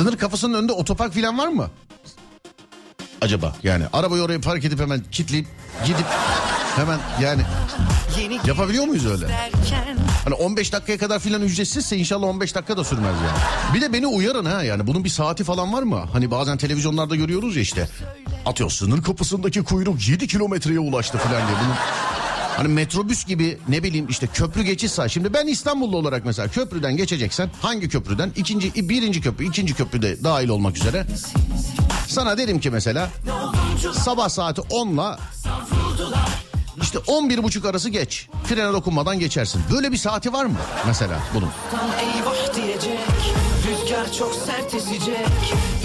Sınır 0.00 0.16
kapısının 0.16 0.54
önünde 0.54 0.72
otopark 0.72 1.14
filan 1.14 1.38
var 1.38 1.48
mı? 1.48 1.70
Acaba 3.20 3.56
yani 3.62 3.84
arabayı 3.92 4.22
oraya 4.22 4.40
park 4.40 4.64
edip 4.64 4.80
hemen 4.80 5.02
kilitleyip 5.12 5.46
gidip 5.86 6.06
hemen 6.76 6.98
yani 7.22 7.42
yapabiliyor 8.46 8.84
muyuz 8.84 9.06
öyle? 9.06 9.26
Hani 10.24 10.34
15 10.34 10.72
dakikaya 10.72 10.98
kadar 10.98 11.18
filan 11.18 11.42
ücretsizse 11.42 11.96
inşallah 11.96 12.26
15 12.26 12.54
dakika 12.54 12.76
da 12.76 12.84
sürmez 12.84 13.14
yani. 13.26 13.38
Bir 13.74 13.80
de 13.80 13.92
beni 13.92 14.06
uyarın 14.06 14.44
ha 14.44 14.62
yani 14.62 14.86
bunun 14.86 15.04
bir 15.04 15.08
saati 15.08 15.44
falan 15.44 15.72
var 15.72 15.82
mı? 15.82 16.04
Hani 16.12 16.30
bazen 16.30 16.58
televizyonlarda 16.58 17.16
görüyoruz 17.16 17.56
ya 17.56 17.62
işte. 17.62 17.88
Atıyor 18.46 18.70
sınır 18.70 19.02
kapısındaki 19.02 19.64
kuyruk 19.64 20.08
7 20.08 20.26
kilometreye 20.26 20.80
ulaştı 20.80 21.18
filan 21.18 21.48
diye. 21.48 21.58
Bunun 21.64 21.74
Hani 22.56 22.68
metrobüs 22.68 23.24
gibi 23.26 23.58
ne 23.68 23.82
bileyim 23.82 24.06
işte 24.08 24.26
köprü 24.26 24.62
geçiş 24.62 24.92
saati. 24.92 25.12
Şimdi 25.12 25.34
ben 25.34 25.46
İstanbullu 25.46 25.96
olarak 25.96 26.24
mesela 26.24 26.48
köprüden 26.48 26.96
geçeceksen 26.96 27.50
hangi 27.62 27.88
köprüden? 27.88 28.32
İkinci, 28.36 28.88
birinci 28.88 29.20
köprü, 29.20 29.48
ikinci 29.48 29.74
köprü 29.74 30.02
de 30.02 30.24
dahil 30.24 30.48
olmak 30.48 30.76
üzere. 30.76 31.06
Sana 32.08 32.38
derim 32.38 32.60
ki 32.60 32.70
mesela 32.70 33.10
sabah 33.92 34.28
saati 34.28 34.60
10'la 34.60 35.18
işte 36.82 36.98
11 36.98 37.42
buçuk 37.42 37.64
arası 37.64 37.88
geç. 37.88 38.28
Frene 38.44 38.72
dokunmadan 38.72 39.18
geçersin. 39.18 39.62
Böyle 39.72 39.92
bir 39.92 39.96
saati 39.96 40.32
var 40.32 40.44
mı 40.44 40.56
mesela 40.86 41.18
bunun? 41.34 41.48
Tam 41.70 41.90
eyvah 41.90 42.54
diyecek 42.54 42.98
Rüzgar 43.68 44.12
çok 44.12 44.34
sert 44.34 44.74
esecek 44.74 45.26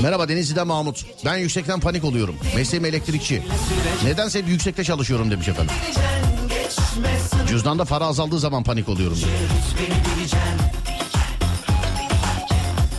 Merhaba 0.01 0.29
Denizli'den 0.29 0.67
Mahmut. 0.67 1.05
Ben 1.25 1.37
yüksekten 1.37 1.79
panik 1.79 2.03
oluyorum. 2.03 2.35
Mesleğim 2.55 2.85
elektrikçi. 2.85 3.43
Nedense 4.03 4.39
hep 4.39 4.47
yüksekte 4.47 4.83
çalışıyorum 4.83 5.31
demiş 5.31 5.47
efendim. 5.47 5.75
Cüzdanda 7.47 7.85
para 7.85 8.05
azaldığı 8.05 8.39
zaman 8.39 8.63
panik 8.63 8.89
oluyorum. 8.89 9.17
diyor. 9.17 9.29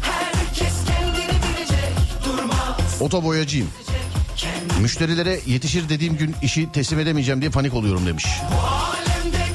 Herkes 0.03 0.75
kendini 0.87 1.43
bilecek 1.43 1.93
Durma 2.25 2.77
Oto 3.01 3.25
boyacıyım. 3.25 3.69
Müşterilere 4.81 5.41
yetişir 5.47 5.89
dediğim 5.89 6.17
gün 6.17 6.35
işi 6.43 6.73
teslim 6.73 6.99
edemeyeceğim 6.99 7.41
diye 7.41 7.51
panik 7.51 7.75
oluyorum 7.75 8.07
demiş. 8.07 8.27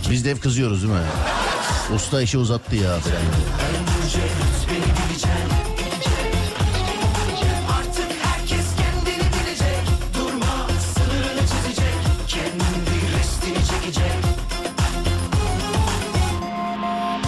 Biz 0.09 0.25
de 0.25 0.31
hep 0.31 0.41
kızıyoruz 0.41 0.83
değil 0.83 0.93
mi? 0.93 0.99
Usta 1.95 2.21
işi 2.21 2.37
uzattı 2.37 2.75
ya. 2.75 2.99
falan. 2.99 3.60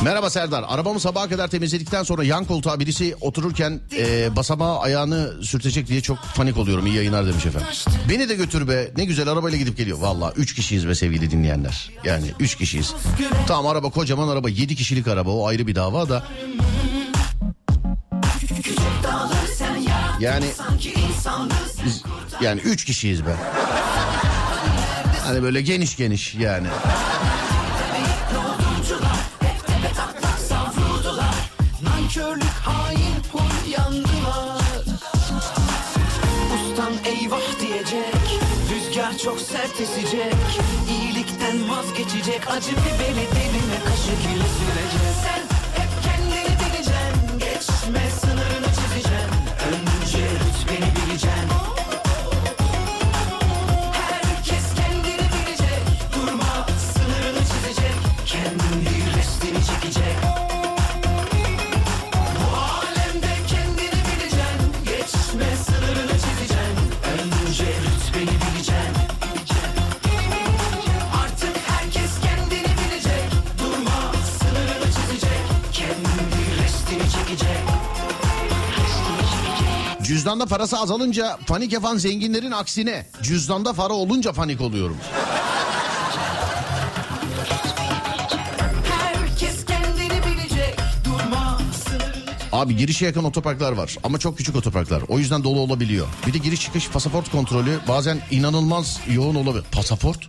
Merhaba 0.03 0.29
Serdar. 0.29 0.65
Arabamı 0.67 0.99
sabaha 0.99 1.29
kadar 1.29 1.47
temizledikten 1.47 2.03
sonra 2.03 2.23
yan 2.23 2.45
koltuğa 2.45 2.79
birisi 2.79 3.15
otururken 3.21 3.79
e, 3.97 4.35
basamağa 4.35 4.79
ayağını 4.79 5.33
sürtecek 5.43 5.87
diye 5.87 6.01
çok 6.01 6.17
panik 6.35 6.57
oluyorum. 6.57 6.85
İyi 6.87 6.95
yayınlar 6.95 7.27
demiş 7.27 7.45
efendim. 7.45 7.67
Beni 8.09 8.29
de 8.29 8.35
götür 8.35 8.67
be. 8.67 8.91
Ne 8.97 9.05
güzel 9.05 9.27
arabayla 9.27 9.57
gidip 9.57 9.77
geliyor. 9.77 9.97
Valla 9.99 10.33
3 10.35 10.55
kişiyiz 10.55 10.87
be 10.87 10.95
sevgili 10.95 11.31
dinleyenler. 11.31 11.91
Yani 12.03 12.25
3 12.39 12.55
kişiyiz. 12.55 12.93
Tamam 13.47 13.67
araba 13.67 13.89
kocaman 13.89 14.27
araba 14.27 14.49
7 14.49 14.75
kişilik 14.75 15.07
araba 15.07 15.29
o 15.29 15.47
ayrı 15.47 15.67
bir 15.67 15.75
dava 15.75 16.09
da. 16.09 16.23
Yani 20.19 20.45
yani 22.41 22.61
3 22.61 22.85
kişiyiz 22.85 23.25
be. 23.25 23.35
Hani 25.25 25.43
böyle 25.43 25.61
geniş 25.61 25.97
geniş 25.97 26.35
yani. 26.35 26.67
Çok 39.23 39.39
sert 39.39 39.81
esecek. 39.81 40.33
İyilikten 40.89 41.69
vazgeçecek. 41.69 42.51
Acı 42.51 42.71
biberi 42.71 43.25
diline 43.35 43.79
kaşık 43.85 44.21
ile 44.35 44.47
sürecek. 44.57 45.15
Sen 45.23 45.41
hep 45.81 45.89
kendini 46.03 46.59
bileceksin. 46.59 47.39
Geçme 47.39 48.09
sınırını 48.21 48.67
çizeceksin. 48.75 49.29
Önce 49.67 50.23
rütbeni 50.23 50.95
bileceksin 50.95 51.62
Cüzdanda 80.23 80.45
parası 80.45 80.77
azalınca 80.79 81.37
panik 81.47 81.73
yapan 81.73 81.97
zenginlerin 81.97 82.51
aksine 82.51 83.05
cüzdanda 83.23 83.73
para 83.73 83.93
olunca 83.93 84.33
panik 84.33 84.61
oluyorum. 84.61 84.97
Bilecek 90.25 90.79
Abi 92.51 92.75
girişe 92.75 93.05
yakın 93.05 93.23
otoparklar 93.23 93.71
var 93.71 93.97
ama 94.03 94.19
çok 94.19 94.37
küçük 94.37 94.55
otoparklar. 94.55 95.03
O 95.07 95.19
yüzden 95.19 95.43
dolu 95.43 95.59
olabiliyor. 95.59 96.07
Bir 96.27 96.33
de 96.33 96.37
giriş 96.37 96.61
çıkış 96.61 96.89
pasaport 96.89 97.31
kontrolü 97.31 97.79
bazen 97.87 98.19
inanılmaz 98.31 98.99
yoğun 99.13 99.35
olabilir. 99.35 99.65
Pasaport? 99.71 100.19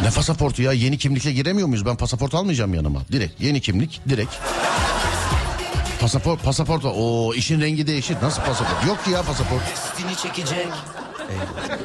Ne 0.00 0.10
pasaportu 0.10 0.62
ya? 0.62 0.72
Yeni 0.72 0.98
kimlikle 0.98 1.32
giremiyor 1.32 1.68
muyuz? 1.68 1.86
Ben 1.86 1.96
pasaport 1.96 2.34
almayacağım 2.34 2.74
yanıma. 2.74 3.00
Direkt 3.12 3.40
yeni 3.40 3.60
kimlik 3.60 4.00
direkt. 4.08 4.32
Pasaport, 6.00 6.44
pasaport 6.44 6.84
var. 6.84 6.92
Oo 6.96 7.34
işin 7.34 7.60
rengi 7.60 7.86
değişir. 7.86 8.16
Nasıl 8.22 8.42
pasaport? 8.42 8.86
Yok 8.86 9.04
ki 9.04 9.10
ya 9.10 9.22
pasaport. 9.22 9.62
Destini 9.70 10.16
çekecek. 10.16 10.66
Eyvallah. 11.30 11.78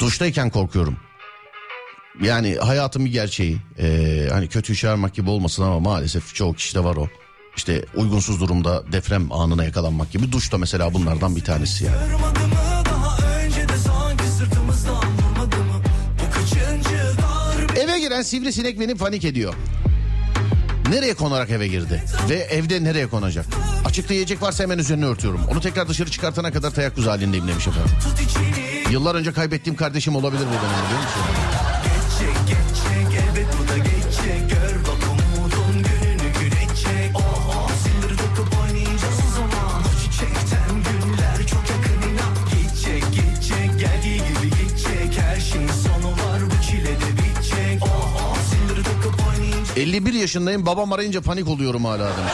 Duştayken 0.00 0.50
korkuyorum. 0.50 0.96
Yani 2.22 2.56
hayatın 2.56 3.04
bir 3.04 3.12
gerçeği. 3.12 3.58
Ee, 3.78 4.28
hani 4.32 4.48
kötü 4.48 4.76
çağırmak 4.76 5.14
gibi 5.14 5.30
olmasın 5.30 5.62
ama 5.62 5.80
maalesef 5.80 6.34
çoğu 6.34 6.54
kişide 6.54 6.84
var 6.84 6.96
o. 6.96 7.08
İşte 7.56 7.84
uygunsuz 7.94 8.40
durumda 8.40 8.92
deprem 8.92 9.32
anına 9.32 9.64
yakalanmak 9.64 10.10
gibi 10.12 10.32
duş 10.32 10.52
da 10.52 10.58
mesela 10.58 10.94
bunlardan 10.94 11.36
bir 11.36 11.44
tanesi 11.44 11.84
yani. 11.84 11.96
Eve 17.76 18.00
giren 18.00 18.22
sivrisinek 18.22 18.80
beni 18.80 18.94
panik 18.94 19.24
ediyor. 19.24 19.54
Nereye 20.90 21.14
konarak 21.14 21.50
eve 21.50 21.68
girdi? 21.68 22.02
Ve 22.28 22.34
evde 22.34 22.84
nereye 22.84 23.06
konacak? 23.06 23.46
Açıkta 23.84 24.14
yiyecek 24.14 24.42
varsa 24.42 24.64
hemen 24.64 24.78
üzerine 24.78 25.06
örtüyorum. 25.06 25.40
Onu 25.50 25.60
tekrar 25.60 25.88
dışarı 25.88 26.10
çıkartana 26.10 26.52
kadar 26.52 26.70
teyakkuz 26.70 27.06
halindeyim 27.06 27.48
demiş 27.48 27.66
efendim. 27.68 27.90
Yıllar 28.90 29.14
önce 29.14 29.32
kaybettiğim 29.32 29.76
kardeşim 29.76 30.16
olabilir 30.16 30.42
bu 30.42 30.46
benim 30.50 30.86
biliyor 30.86 31.00
musun? 31.02 31.22
51 49.96 50.12
yaşındayım 50.12 50.66
babam 50.66 50.92
arayınca 50.92 51.20
panik 51.20 51.48
oluyorum 51.48 51.84
hala 51.84 51.98
demiş. 51.98 52.32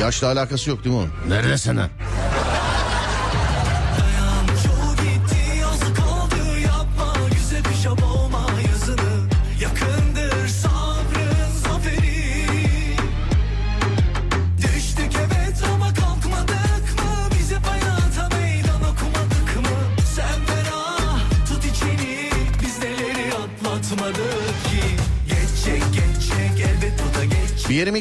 Yaşla 0.00 0.26
alakası 0.28 0.70
yok 0.70 0.84
değil 0.84 0.96
mi 0.96 1.02
o? 1.02 1.30
Neredesin 1.30 1.76
ha? 1.76 1.88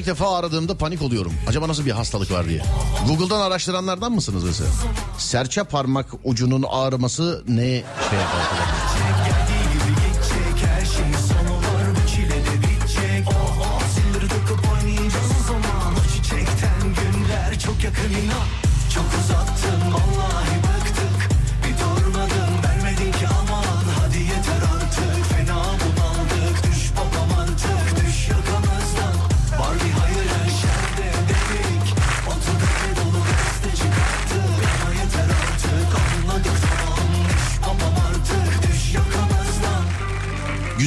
İlk 0.01 0.07
defa 0.07 0.37
aradığımda 0.37 0.77
panik 0.77 1.01
oluyorum. 1.01 1.33
Acaba 1.47 1.67
nasıl 1.67 1.85
bir 1.85 1.91
hastalık 1.91 2.31
var 2.31 2.47
diye. 2.49 2.61
Google'dan 3.07 3.41
araştıranlardan 3.41 4.11
mısınız 4.11 4.43
mesela? 4.43 4.69
Serçe 5.17 5.63
parmak 5.63 6.07
ucunun 6.23 6.65
ağrıması 6.69 7.43
ne 7.47 7.63
şey 8.09 8.19
yapar 8.19 9.20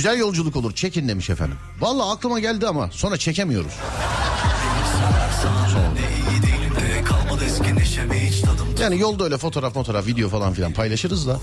Güzel 0.04 0.18
yolculuk 0.18 0.56
olur 0.56 0.72
çekin 0.74 1.08
demiş 1.08 1.30
efendim. 1.30 1.56
Vallahi 1.80 2.10
aklıma 2.10 2.40
geldi 2.40 2.66
ama 2.66 2.90
sonra 2.92 3.16
çekemiyoruz. 3.16 3.72
Yani 8.80 9.00
yolda 9.00 9.24
öyle 9.24 9.38
fotoğraf 9.38 9.74
fotoğraf 9.74 10.06
video 10.06 10.28
falan 10.28 10.52
filan 10.52 10.72
paylaşırız 10.72 11.26
da. 11.26 11.40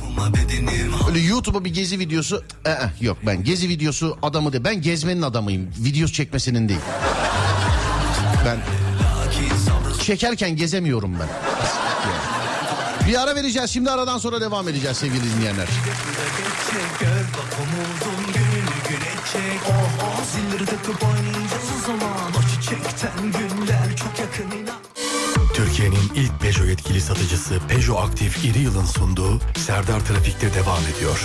Öyle 1.08 1.20
YouTube'a 1.20 1.66
bir 1.66 1.74
gezi 1.74 2.00
videosu 2.00 2.44
ee, 2.68 2.78
yok 3.00 3.18
ben 3.26 3.44
gezi 3.44 3.70
videosu 3.70 4.18
adamı 4.22 4.54
de 4.54 4.64
ben 4.64 4.82
gezmenin 4.82 5.22
adamıyım. 5.22 5.70
Video 5.80 6.08
çekmesinin 6.08 6.70
değil. 6.70 6.82
Ben 8.46 8.58
çekerken 10.04 10.56
gezemiyorum 10.56 11.16
ben. 11.20 11.28
Bir 13.08 13.22
ara 13.22 13.36
vereceğiz 13.36 13.70
şimdi 13.70 13.92
aradan 13.92 14.18
sonra 14.18 14.42
devam 14.42 14.68
edeceğiz 14.68 14.98
sevgili 14.98 15.24
dinleyenler. 15.36 15.68
Güneşecek 18.92 19.62
Oh 19.70 20.04
oh 20.04 20.24
zilleri 20.26 20.66
takıp 20.66 21.04
oynayacağız 21.04 21.70
o 21.78 21.86
zaman. 21.88 22.32
O 22.40 22.42
çiçekten 22.50 23.22
günler 23.22 23.96
çok 23.96 24.20
yakın 24.20 24.52
Türkiye'nin 25.54 26.12
ilk 26.16 26.40
Peugeot 26.42 26.70
yetkili 26.70 27.02
satıcısı 27.02 27.60
Peugeot 27.68 28.10
Aktif 28.10 28.46
İri 28.46 28.60
Yıl'ın 28.60 28.86
sunduğu 28.86 29.40
Serdar 29.58 30.00
Trafik'te 30.00 30.54
devam 30.54 30.82
ediyor. 30.96 31.20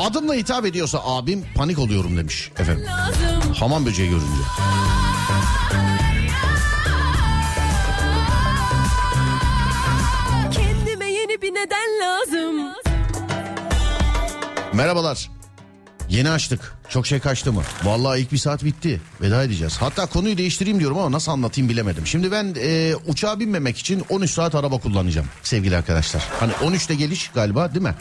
Adımla 0.00 0.34
hitap 0.34 0.66
ediyorsa 0.66 1.00
abim 1.04 1.46
panik 1.54 1.78
oluyorum 1.78 2.16
demiş 2.16 2.50
efendim. 2.58 2.86
Hamam 3.58 3.86
böceği 3.86 4.10
görünce. 4.10 4.42
Kendime 10.52 11.06
yeni 11.12 11.42
bir 11.42 11.54
neden 11.54 12.00
lazım 12.02 12.74
Merhabalar. 14.72 15.30
Yeni 16.10 16.30
açtık. 16.30 16.74
Çok 16.88 17.06
şey 17.06 17.20
kaçtı 17.20 17.52
mı? 17.52 17.62
Vallahi 17.84 18.20
ilk 18.20 18.32
bir 18.32 18.38
saat 18.38 18.64
bitti. 18.64 19.00
Veda 19.20 19.42
edeceğiz. 19.44 19.76
Hatta 19.80 20.06
konuyu 20.06 20.38
değiştireyim 20.38 20.80
diyorum 20.80 20.98
ama 20.98 21.12
nasıl 21.12 21.32
anlatayım 21.32 21.70
bilemedim. 21.70 22.06
Şimdi 22.06 22.32
ben 22.32 22.54
e, 22.60 22.94
uçağa 23.06 23.40
binmemek 23.40 23.78
için 23.78 24.04
13 24.08 24.30
saat 24.30 24.54
araba 24.54 24.78
kullanacağım 24.78 25.26
sevgili 25.42 25.76
arkadaşlar. 25.76 26.22
Hani 26.40 26.52
13'te 26.52 26.94
geliş 26.94 27.28
galiba 27.28 27.74
değil 27.74 27.82
mi? 27.82 27.94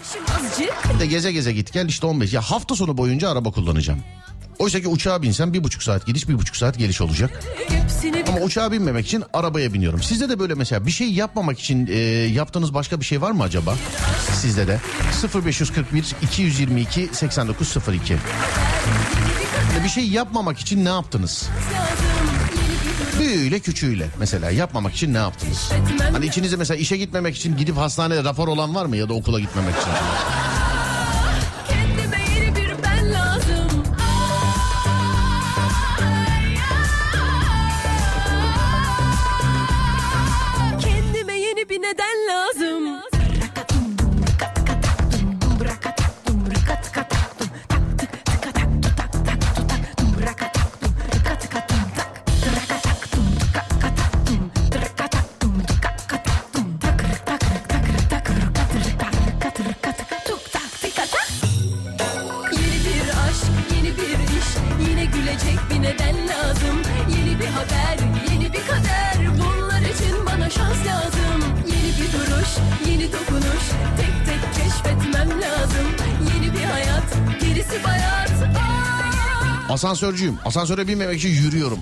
Bir 0.93 0.99
de 0.99 1.05
geze 1.05 1.31
geze 1.31 1.53
git 1.53 1.73
gel 1.73 1.85
işte 1.89 2.07
15. 2.07 2.33
Ya 2.33 2.41
hafta 2.41 2.75
sonu 2.75 2.97
boyunca 2.97 3.29
araba 3.29 3.51
kullanacağım. 3.51 3.99
Oysa 4.59 4.81
ki 4.81 4.87
uçağa 4.87 5.21
binsem 5.21 5.53
bir 5.53 5.63
buçuk 5.63 5.83
saat 5.83 6.05
gidiş 6.05 6.29
bir 6.29 6.33
buçuk 6.33 6.55
saat 6.55 6.77
geliş 6.77 7.01
olacak. 7.01 7.43
Ama 8.27 8.39
uçağa 8.39 8.71
binmemek 8.71 9.05
için 9.05 9.23
arabaya 9.33 9.73
biniyorum. 9.73 10.03
Sizde 10.03 10.29
de 10.29 10.39
böyle 10.39 10.53
mesela 10.53 10.85
bir 10.85 10.91
şey 10.91 11.11
yapmamak 11.13 11.59
için 11.59 11.87
e, 11.87 11.97
yaptığınız 12.33 12.73
başka 12.73 12.99
bir 12.99 13.05
şey 13.05 13.21
var 13.21 13.31
mı 13.31 13.43
acaba? 13.43 13.75
Sizde 14.33 14.67
de 14.67 14.79
0541 15.45 16.15
222 16.21 17.09
8902. 17.11 18.13
Yani 19.73 19.83
bir 19.83 19.89
şey 19.89 20.07
yapmamak 20.07 20.59
için 20.59 20.85
ne 20.85 20.89
yaptınız? 20.89 21.49
Büyüğüyle 23.19 23.59
küçüğüyle 23.59 24.07
mesela 24.19 24.51
yapmamak 24.51 24.93
için 24.93 25.13
ne 25.13 25.17
yaptınız? 25.17 25.71
Hani 26.11 26.25
içinizde 26.25 26.55
mesela 26.55 26.77
işe 26.77 26.97
gitmemek 26.97 27.35
için 27.35 27.57
gidip 27.57 27.77
hastanede 27.77 28.23
rapor 28.23 28.47
olan 28.47 28.75
var 28.75 28.85
mı 28.85 28.97
ya 28.97 29.09
da 29.09 29.13
okula 29.13 29.39
gitmemek 29.39 29.75
için? 29.75 29.91
Asansörcüyüm. 80.09 80.37
Asansöre 80.45 80.87
binmemek 80.87 81.17
için 81.19 81.29
yürüyorum 81.29 81.79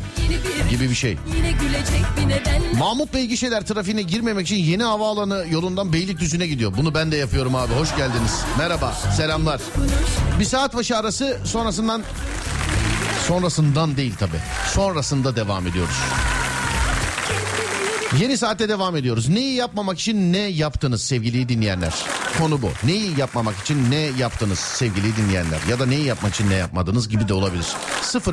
gibi 0.69 0.89
bir 0.89 0.95
şey. 0.95 1.17
Mahmut 2.79 3.13
Bey 3.13 3.25
gişeler 3.25 3.65
trafiğine 3.65 4.01
girmemek 4.01 4.45
için 4.47 4.55
yeni 4.55 4.83
havaalanı 4.83 5.45
yolundan 5.51 5.93
Beylikdüzü'ne 5.93 6.47
gidiyor. 6.47 6.73
Bunu 6.77 6.93
ben 6.93 7.11
de 7.11 7.17
yapıyorum 7.17 7.55
abi. 7.55 7.73
Hoş 7.73 7.95
geldiniz. 7.95 8.41
Merhaba. 8.57 8.93
Selamlar. 9.17 9.61
Bir 10.39 10.45
saat 10.45 10.75
başı 10.75 10.97
arası 10.97 11.37
sonrasından 11.43 12.03
sonrasından 13.27 13.97
değil 13.97 14.15
tabi. 14.15 14.37
Sonrasında 14.73 15.35
devam 15.35 15.67
ediyoruz. 15.67 15.95
Yeni 18.19 18.37
saatte 18.37 18.69
devam 18.69 18.95
ediyoruz. 18.95 19.29
Neyi 19.29 19.55
yapmamak 19.55 19.99
için 19.99 20.33
ne 20.33 20.39
yaptınız 20.39 21.03
sevgili 21.03 21.49
dinleyenler? 21.49 21.93
Konu 22.37 22.61
bu. 22.61 22.69
Neyi 22.83 23.19
yapmamak 23.19 23.57
için 23.57 23.91
ne 23.91 23.97
yaptınız 23.97 24.59
sevgili 24.59 25.17
dinleyenler? 25.17 25.59
Ya 25.69 25.79
da 25.79 25.85
neyi 25.85 26.05
yapmak 26.05 26.33
için 26.33 26.49
ne 26.49 26.55
yapmadınız 26.55 27.09
gibi 27.09 27.27
de 27.27 27.33
olabilir. 27.33 27.67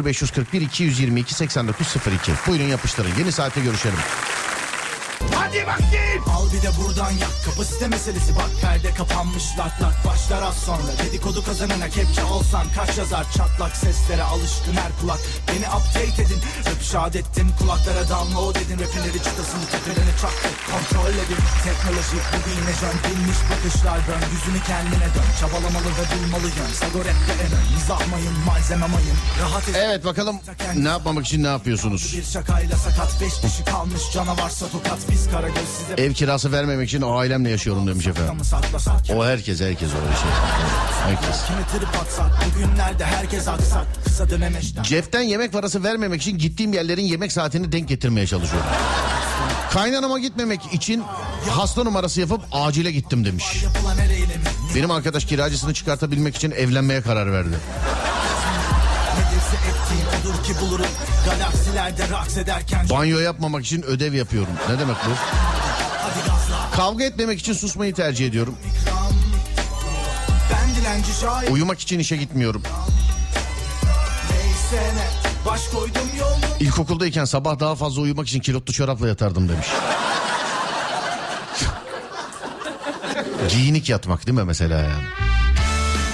0541 0.04 0.60
222 0.60 1.34
8902. 1.34 2.32
Buyurun 2.46 2.64
yapıştırın. 2.64 3.10
Yeni 3.18 3.32
saatte 3.32 3.60
görüşelim. 3.60 3.98
Hadi 5.54 5.66
bakayım. 5.66 6.24
Al 6.36 6.46
bir 6.52 6.62
de 6.62 6.70
buradan 6.78 7.10
yak. 7.10 7.34
Kapasite 7.44 7.88
meselesi 7.88 8.36
bak. 8.36 8.50
Perde 8.62 8.90
kapanmış 8.94 9.44
lak 9.58 9.82
lak. 9.82 9.96
Başlar 10.06 10.42
az 10.42 10.56
sonra. 10.66 10.92
Dedikodu 11.04 11.44
kazanana 11.44 11.88
kepçe 11.88 12.24
olsan 12.24 12.66
kaç 12.76 12.98
yazar? 12.98 13.24
Çatlak 13.36 13.76
seslere 13.76 14.22
alışkın 14.22 14.74
her 14.82 14.92
kulak. 15.00 15.18
Beni 15.48 15.66
update 15.76 16.22
edin. 16.22 16.40
Rap 16.66 16.82
şad 16.82 17.14
ettim. 17.14 17.48
Kulaklara 17.58 18.08
download 18.08 18.56
edin 18.56 18.78
rapinleri 18.82 19.18
çıtasını 19.26 19.64
tepelerini 19.72 20.14
çaktık 20.22 20.56
kontrol 20.70 21.14
edin. 21.22 21.40
Teknoloji 21.66 22.18
bu 22.32 22.38
bir 22.46 22.58
nejon 22.66 22.96
bilmiş 23.06 23.40
bakışlar 23.50 23.98
dön. 24.08 24.22
Yüzünü 24.34 24.60
kendine 24.70 25.08
dön. 25.14 25.28
Çabalamalı 25.40 25.90
ve 25.98 26.04
bulmalı 26.12 26.48
yön 26.58 26.72
sago 26.80 26.98
rapte 26.98 27.32
en 27.44 27.52
ön 27.58 27.66
mizah 27.74 28.02
mayın 28.12 28.36
malzeme 28.46 28.86
mayın. 28.94 29.16
Rahat 29.42 29.68
et. 29.68 29.76
Evet 29.86 30.04
bakalım 30.04 30.36
ne 30.76 30.88
yapmamak 30.88 31.26
için 31.26 31.42
ne 31.42 31.48
yapıyorsunuz? 31.56 32.14
bir 32.16 32.24
şakayla 32.24 32.76
sakat 32.76 33.20
beş 33.20 33.34
kişi 33.40 33.64
kalmış. 33.64 34.02
Canavarsa 34.12 34.68
tokat 34.68 34.98
biz 35.10 35.30
kara 35.30 35.43
Ev 35.98 36.12
kirası 36.12 36.52
vermemek 36.52 36.88
için 36.88 37.02
ailemle 37.06 37.50
yaşıyorum 37.50 37.86
demiş 37.86 38.06
efendim. 38.06 38.34
O 39.16 39.24
herkes 39.24 39.60
herkes 39.60 39.88
o 39.88 39.92
şey. 39.92 40.30
Herkes. 41.06 41.40
Cepten 44.82 45.20
yemek 45.22 45.52
parası 45.52 45.84
vermemek 45.84 46.22
için 46.22 46.38
gittiğim 46.38 46.72
yerlerin 46.72 47.02
yemek 47.04 47.32
saatini 47.32 47.72
denk 47.72 47.88
getirmeye 47.88 48.26
çalışıyorum. 48.26 48.68
Kaynanama 49.70 50.18
gitmemek 50.18 50.60
için 50.72 51.02
hasta 51.50 51.84
numarası 51.84 52.20
yapıp 52.20 52.40
acile 52.52 52.92
gittim 52.92 53.24
demiş. 53.24 53.44
Benim 54.74 54.90
arkadaş 54.90 55.24
kiracısını 55.24 55.74
çıkartabilmek 55.74 56.36
için 56.36 56.50
evlenmeye 56.50 57.00
karar 57.02 57.32
verdi. 57.32 57.56
Bulurum 60.74 60.90
Galaksilerde 61.24 62.08
raks 62.10 62.36
ederken 62.36 62.88
Banyo 62.90 63.18
yapmamak 63.18 63.64
için 63.64 63.82
ödev 63.82 64.14
yapıyorum. 64.14 64.52
Ne 64.68 64.78
demek 64.78 64.96
bu? 64.96 65.10
Kavga 66.76 67.04
etmemek 67.04 67.40
için 67.40 67.52
susmayı 67.52 67.94
tercih 67.94 68.26
ediyorum. 68.26 68.54
Uyumak 71.50 71.80
için 71.80 71.98
işe 71.98 72.16
gitmiyorum. 72.16 72.62
İlkokuldayken 76.60 77.24
sabah 77.24 77.60
daha 77.60 77.74
fazla 77.74 78.02
uyumak 78.02 78.28
için 78.28 78.40
kilotlu 78.40 78.72
çorapla 78.72 79.08
yatardım 79.08 79.48
demiş. 79.48 79.66
Giyinik 83.50 83.88
yatmak 83.88 84.26
değil 84.26 84.38
mi 84.38 84.44
mesela 84.44 84.78
yani? 84.78 85.23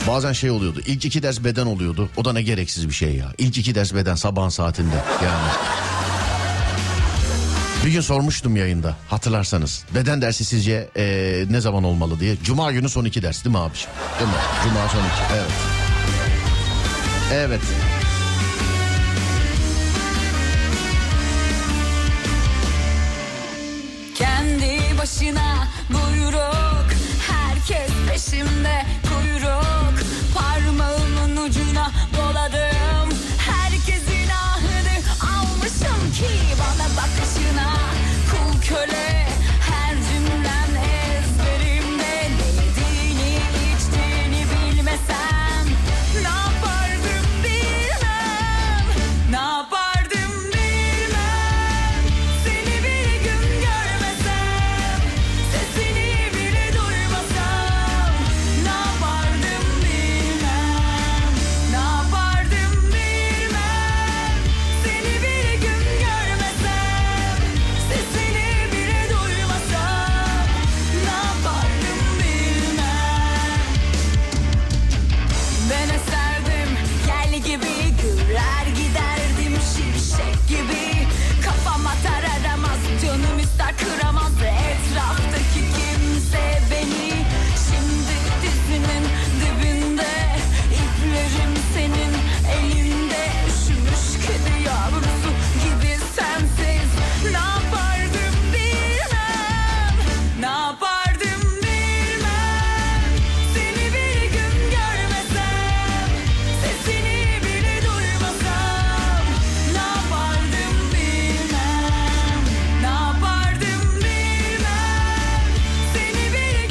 Bazen 0.08 0.32
şey 0.32 0.50
oluyordu. 0.50 0.80
İlk 0.86 1.04
iki 1.04 1.22
ders 1.22 1.44
beden 1.44 1.66
oluyordu. 1.66 2.08
O 2.16 2.24
da 2.24 2.32
ne 2.32 2.42
gereksiz 2.42 2.88
bir 2.88 2.94
şey 2.94 3.16
ya. 3.16 3.32
İlk 3.38 3.58
iki 3.58 3.74
ders 3.74 3.94
beden 3.94 4.14
sabahın 4.14 4.48
saatinde 4.48 4.94
yani. 5.24 5.50
Bir 7.86 7.90
gün 7.90 8.00
sormuştum 8.00 8.56
yayında 8.56 8.96
hatırlarsanız. 9.08 9.84
Beden 9.94 10.22
dersi 10.22 10.44
sizce 10.44 10.88
eee, 10.96 11.44
ne 11.50 11.60
zaman 11.60 11.84
olmalı 11.84 12.20
diye. 12.20 12.36
Cuma 12.44 12.72
günü 12.72 12.88
son 12.88 13.04
iki 13.04 13.22
ders 13.22 13.44
değil 13.44 13.56
mi 13.56 13.60
abiciğim? 13.62 13.90
Değil 14.18 14.30
mi? 14.30 14.36
Cuma 14.64 14.88
son 14.88 14.98
iki. 14.98 15.34
Evet. 15.34 15.50
Evet. 17.32 17.60
Kendi 24.14 24.98
başına 24.98 25.68
buyruk 25.90 26.86
Herkes 27.28 27.90
peşimde 28.08 28.82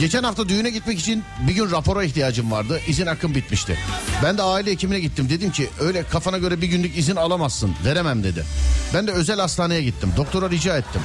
Geçen 0.09 0.23
hafta 0.23 0.49
düğüne 0.49 0.69
gitmek 0.69 0.99
için 0.99 1.23
bir 1.47 1.53
gün 1.53 1.71
rapora 1.71 2.03
ihtiyacım 2.03 2.51
vardı. 2.51 2.81
İzin 2.87 3.05
hakkım 3.05 3.35
bitmişti. 3.35 3.77
Ben 4.23 4.37
de 4.37 4.41
aile 4.41 4.71
hekimine 4.71 4.99
gittim. 4.99 5.29
Dedim 5.29 5.51
ki 5.51 5.69
öyle 5.79 6.03
kafana 6.03 6.37
göre 6.37 6.61
bir 6.61 6.67
günlük 6.67 6.97
izin 6.97 7.15
alamazsın. 7.15 7.75
Veremem 7.85 8.23
dedi. 8.23 8.45
Ben 8.93 9.07
de 9.07 9.11
özel 9.11 9.39
hastaneye 9.39 9.83
gittim. 9.83 10.11
Doktora 10.17 10.49
rica 10.49 10.77
ettim. 10.77 11.01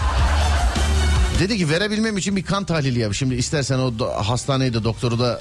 Dedi 1.40 1.58
ki 1.58 1.70
verebilmem 1.70 2.16
için 2.16 2.36
bir 2.36 2.42
kan 2.42 2.64
tahlili 2.64 2.98
yap. 2.98 3.14
Şimdi 3.14 3.34
istersen 3.34 3.78
o 3.78 3.88
do- 3.88 4.22
hastaneyi 4.22 4.74
de 4.74 4.84
doktoru 4.84 5.18
da... 5.18 5.40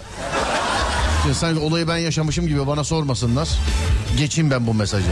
Şimdi 1.23 1.35
sanki 1.35 1.59
olayı 1.59 1.87
ben 1.87 1.97
yaşamışım 1.97 2.47
gibi 2.47 2.67
bana 2.67 2.83
sormasınlar. 2.83 3.49
Geçeyim 4.17 4.51
ben 4.51 4.67
bu 4.67 4.73
mesajı. 4.73 5.07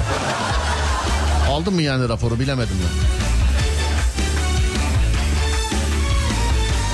Aldın 1.50 1.74
mı 1.74 1.82
yani 1.82 2.10
raporu 2.10 2.40
bilemedim 2.40 2.76
ben. 2.84 3.21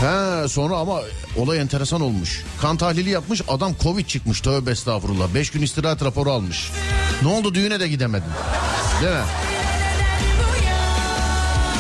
He 0.01 0.47
sonra 0.47 0.75
ama 0.77 1.01
olay 1.37 1.59
enteresan 1.59 2.01
olmuş. 2.01 2.43
Kan 2.61 2.77
tahlili 2.77 3.09
yapmış 3.09 3.41
adam 3.47 3.73
Covid 3.83 4.05
çıkmış 4.05 4.41
tövbe 4.41 4.71
estağfurullah. 4.71 5.33
Beş 5.35 5.49
gün 5.49 5.61
istirahat 5.61 6.03
raporu 6.03 6.31
almış. 6.31 6.71
Ne 7.21 7.27
oldu 7.27 7.53
düğüne 7.53 7.79
de 7.79 7.87
gidemedin. 7.87 8.31
Değil 9.01 9.13
mi? 9.13 9.21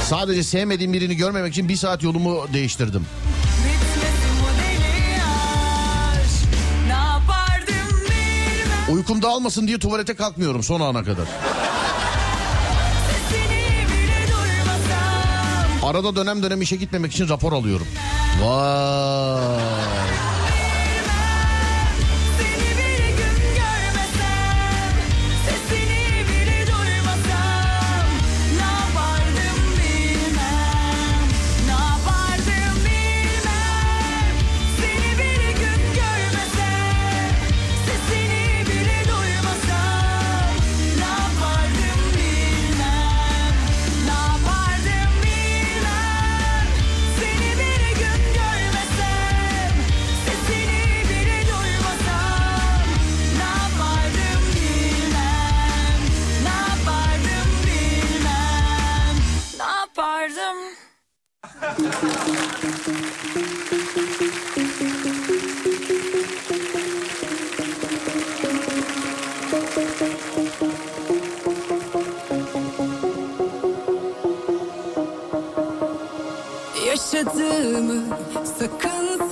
Sadece 0.05 0.43
sevmediğim 0.43 0.93
birini 0.93 1.15
görmemek 1.15 1.53
için 1.53 1.69
bir 1.69 1.75
saat 1.75 2.03
yolumu 2.03 2.47
değiştirdim. 2.53 3.05
Uykumda 8.91 9.29
almasın 9.29 9.67
diye 9.67 9.79
tuvalete 9.79 10.15
kalkmıyorum 10.15 10.63
son 10.63 10.81
ana 10.81 11.03
kadar. 11.03 11.25
Arada 15.83 16.15
dönem 16.15 16.43
dönem 16.43 16.61
işe 16.61 16.75
gitmemek 16.75 17.11
için 17.11 17.29
rapor 17.29 17.53
alıyorum. 17.53 17.87
Vay. 18.39 19.76
Yaşadığımı 76.87 78.03
sakın 78.59 79.29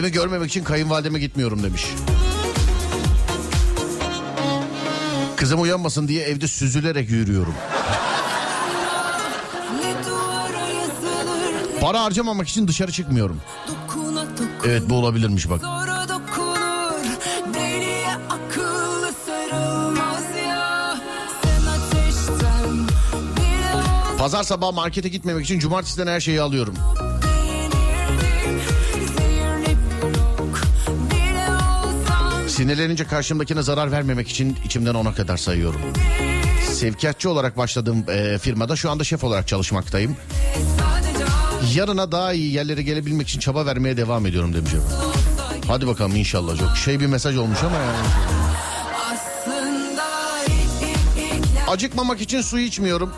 Eltimi 0.00 0.12
görmemek 0.12 0.50
için 0.50 0.64
kayınvalideme 0.64 1.18
gitmiyorum 1.18 1.62
demiş. 1.62 1.86
Kızım 5.36 5.60
uyanmasın 5.60 6.08
diye 6.08 6.24
evde 6.24 6.48
süzülerek 6.48 7.10
yürüyorum. 7.10 7.54
Para 11.80 12.02
harcamamak 12.04 12.48
için 12.48 12.68
dışarı 12.68 12.92
çıkmıyorum. 12.92 13.40
Evet 14.66 14.82
bu 14.88 14.94
olabilirmiş 14.94 15.50
bak. 15.50 15.60
Pazar 24.18 24.42
sabahı 24.42 24.72
markete 24.72 25.08
gitmemek 25.08 25.44
için 25.44 25.58
cumartesiden 25.58 26.06
her 26.06 26.20
şeyi 26.20 26.40
alıyorum. 26.40 26.74
Sinirlenince 32.60 33.04
karşımdakine 33.04 33.62
zarar 33.62 33.92
vermemek 33.92 34.28
için 34.28 34.56
içimden 34.64 34.94
ona 34.94 35.14
kadar 35.14 35.36
sayıyorum. 35.36 35.80
Sevkiyatçı 36.72 37.30
olarak 37.30 37.56
başladığım 37.56 38.10
e, 38.10 38.38
firmada 38.38 38.76
şu 38.76 38.90
anda 38.90 39.04
şef 39.04 39.24
olarak 39.24 39.48
çalışmaktayım. 39.48 40.16
Yarına 41.74 42.12
daha 42.12 42.32
iyi 42.32 42.52
yerlere 42.52 42.82
gelebilmek 42.82 43.28
için 43.28 43.40
çaba 43.40 43.66
vermeye 43.66 43.96
devam 43.96 44.26
ediyorum 44.26 44.54
demiş. 44.54 44.72
efendim. 44.74 44.88
Hadi 45.68 45.86
bakalım 45.86 46.16
inşallah 46.16 46.58
çok 46.58 46.76
şey 46.76 47.00
bir 47.00 47.06
mesaj 47.06 47.36
olmuş 47.36 47.58
ama 47.64 47.76
yani. 47.76 48.06
Acıkmamak 51.68 52.20
için 52.20 52.40
su 52.40 52.58
içmiyorum. 52.58 53.12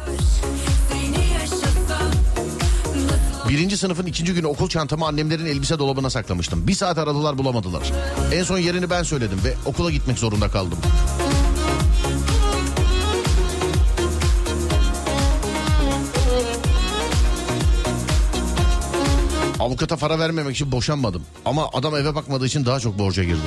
Birinci 3.52 3.76
sınıfın 3.76 4.06
ikinci 4.06 4.34
günü 4.34 4.46
okul 4.46 4.68
çantamı 4.68 5.06
annemlerin 5.06 5.46
elbise 5.46 5.78
dolabına 5.78 6.10
saklamıştım. 6.10 6.66
Bir 6.66 6.74
saat 6.74 6.98
aradılar 6.98 7.38
bulamadılar. 7.38 7.92
En 8.32 8.44
son 8.44 8.58
yerini 8.58 8.90
ben 8.90 9.02
söyledim 9.02 9.40
ve 9.44 9.54
okula 9.66 9.90
gitmek 9.90 10.18
zorunda 10.18 10.48
kaldım. 10.48 10.78
Avukata 19.60 19.96
para 19.96 20.18
vermemek 20.18 20.54
için 20.54 20.72
boşanmadım. 20.72 21.22
Ama 21.44 21.68
adam 21.72 21.96
eve 21.96 22.14
bakmadığı 22.14 22.46
için 22.46 22.66
daha 22.66 22.80
çok 22.80 22.98
borca 22.98 23.24
girdim. 23.24 23.40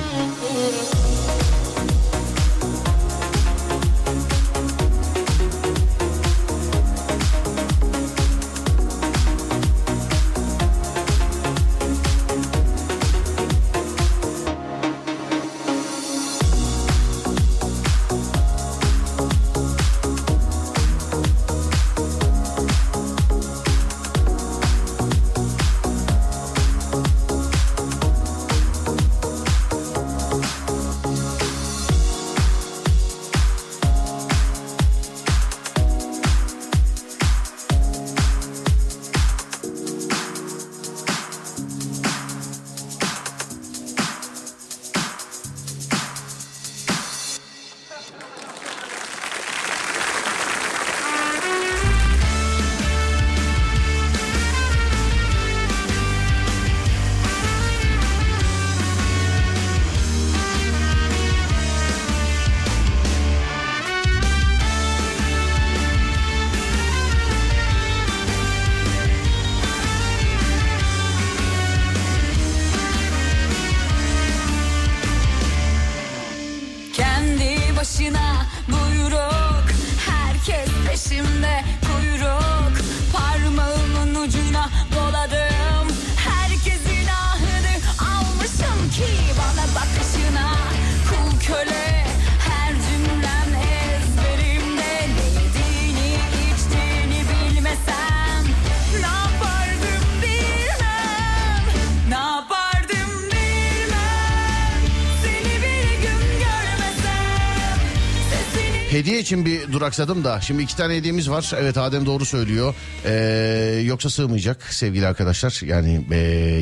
Hediye 108.96 109.20
için 109.20 109.46
bir 109.46 109.72
duraksadım 109.72 110.24
da 110.24 110.40
şimdi 110.40 110.62
iki 110.62 110.76
tane 110.76 110.94
hediyemiz 110.96 111.30
var. 111.30 111.52
Evet 111.58 111.78
Adem 111.78 112.06
doğru 112.06 112.24
söylüyor. 112.24 112.74
Ee, 113.04 113.82
yoksa 113.84 114.10
sığmayacak 114.10 114.62
sevgili 114.62 115.06
arkadaşlar. 115.06 115.60
Yani 115.64 116.04
ee, 116.10 116.16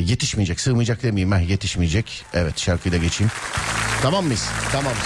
yetişmeyecek 0.05 0.59
sığmayacak 0.59 1.03
demeyeyim 1.03 1.31
ha 1.31 1.39
yetişmeyecek. 1.39 2.25
Evet 2.33 2.59
şarkıyla 2.59 2.97
geçeyim. 2.97 3.31
Tamam 4.01 4.25
mıyız? 4.25 4.49
Tamamız. 4.71 4.97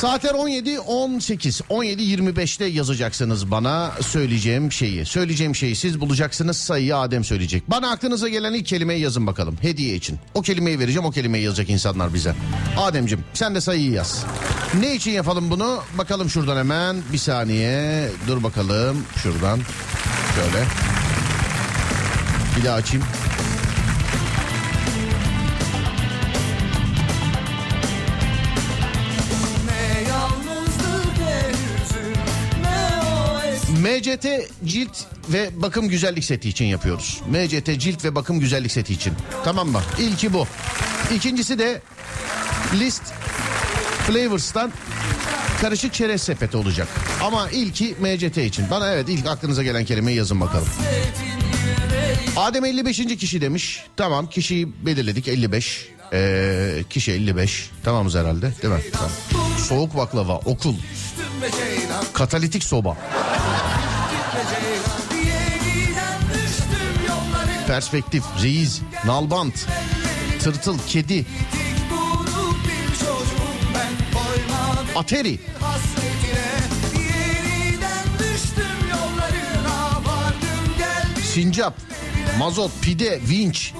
Saatler 0.00 0.34
17 0.34 0.80
18 0.80 1.60
17 1.68 2.02
25'te 2.02 2.64
yazacaksınız 2.64 3.50
bana 3.50 3.92
söyleyeceğim 4.00 4.72
şeyi. 4.72 5.06
Söyleyeceğim 5.06 5.54
şeyi 5.54 5.76
siz 5.76 6.00
bulacaksınız 6.00 6.56
sayıyı 6.56 6.96
Adem 6.96 7.24
söyleyecek. 7.24 7.70
Bana 7.70 7.90
aklınıza 7.90 8.28
gelen 8.28 8.52
ilk 8.52 8.66
kelimeyi 8.66 9.00
yazın 9.00 9.26
bakalım 9.26 9.58
hediye 9.62 9.94
için. 9.94 10.18
O 10.34 10.42
kelimeyi 10.42 10.78
vereceğim 10.78 11.04
o 11.04 11.10
kelimeyi 11.10 11.44
yazacak 11.44 11.70
insanlar 11.70 12.14
bize. 12.14 12.34
Ademcim 12.76 13.24
sen 13.34 13.54
de 13.54 13.60
sayıyı 13.60 13.90
yaz. 13.90 14.24
Ne 14.80 14.94
için 14.94 15.10
yapalım 15.10 15.50
bunu? 15.50 15.80
Bakalım 15.98 16.30
şuradan 16.30 16.56
hemen 16.56 16.96
bir 17.12 17.18
saniye. 17.18 18.08
Dur 18.28 18.42
bakalım 18.42 19.04
şuradan. 19.22 19.60
Şöyle. 20.34 20.64
Bir 22.56 22.64
daha 22.64 22.74
açayım. 22.74 23.06
MCT 33.88 34.26
cilt 34.64 34.98
ve 35.28 35.50
bakım 35.56 35.88
güzellik 35.88 36.24
seti 36.24 36.48
için 36.48 36.64
yapıyoruz. 36.64 37.20
MCT 37.30 37.80
cilt 37.80 38.04
ve 38.04 38.14
bakım 38.14 38.40
güzellik 38.40 38.72
seti 38.72 38.94
için. 38.94 39.12
Tamam 39.44 39.68
mı? 39.68 39.82
İlki 39.98 40.32
bu. 40.32 40.46
İkincisi 41.14 41.58
de 41.58 41.82
List 42.74 43.02
Flavors'tan 44.06 44.72
karışık 45.60 45.94
çerez 45.94 46.22
sepeti 46.22 46.56
olacak. 46.56 46.88
Ama 47.22 47.50
ilki 47.50 47.94
MCT 48.00 48.38
için. 48.38 48.70
Bana 48.70 48.92
evet 48.92 49.08
ilk 49.08 49.26
aklınıza 49.26 49.62
gelen 49.62 49.84
kelimeyi 49.84 50.16
yazın 50.16 50.40
bakalım. 50.40 50.68
Adem 52.36 52.64
55. 52.64 52.96
kişi 53.16 53.40
demiş. 53.40 53.84
Tamam 53.96 54.26
kişiyi 54.26 54.86
belirledik 54.86 55.28
55. 55.28 55.88
Ee, 56.12 56.84
kişi 56.90 57.12
55. 57.12 57.70
Tamamız 57.84 58.14
herhalde 58.14 58.52
değil 58.62 58.74
mi? 58.74 58.80
Tamam. 58.92 59.10
Soğuk 59.68 59.96
baklava, 59.96 60.36
okul, 60.36 60.74
katalitik 62.12 62.64
soba. 62.64 62.96
Perspektif, 67.68 68.24
reis, 68.42 68.80
nalbant, 69.04 69.66
tırtıl, 70.42 70.78
kedi, 70.86 71.26
ateri, 74.96 75.40
sincap, 81.22 81.74
mazot, 82.38 82.70
pide, 82.82 83.20
vinç, 83.28 83.72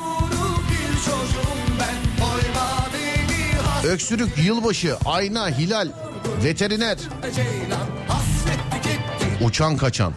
öksürük, 3.85 4.39
yılbaşı, 4.39 4.97
ayna, 5.05 5.49
hilal, 5.49 5.89
veteriner, 6.45 6.99
uçan 9.41 9.77
kaçan. 9.77 10.13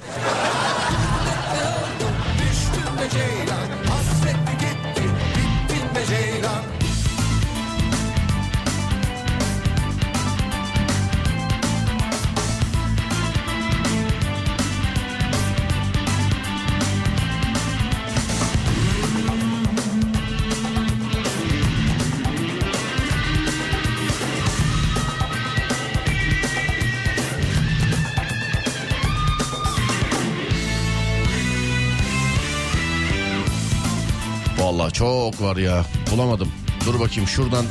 Vallahi 34.91 35.33
çok 35.33 35.41
var 35.41 35.57
ya 35.57 35.85
bulamadım. 36.11 36.51
Dur 36.85 36.99
bakayım 36.99 37.27
şuradan. 37.27 37.65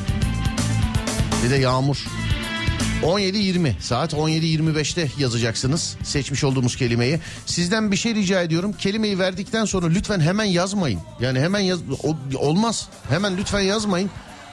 Bir 1.44 1.50
de 1.50 1.56
yağmur. 1.56 1.96
17.20 3.02 3.80
saat 3.80 4.12
17.25'te 4.12 5.08
yazacaksınız 5.18 5.96
seçmiş 6.02 6.44
olduğumuz 6.44 6.76
kelimeyi. 6.76 7.20
Sizden 7.46 7.92
bir 7.92 7.96
şey 7.96 8.14
rica 8.14 8.42
ediyorum. 8.42 8.72
Kelimeyi 8.72 9.18
verdikten 9.18 9.64
sonra 9.64 9.86
lütfen 9.86 10.20
hemen 10.20 10.44
yazmayın. 10.44 11.00
Yani 11.20 11.40
hemen 11.40 11.60
yaz 11.60 11.80
olmaz. 12.34 12.88
Hemen 13.08 13.36
lütfen 13.36 13.60
yazmayın. 13.60 14.10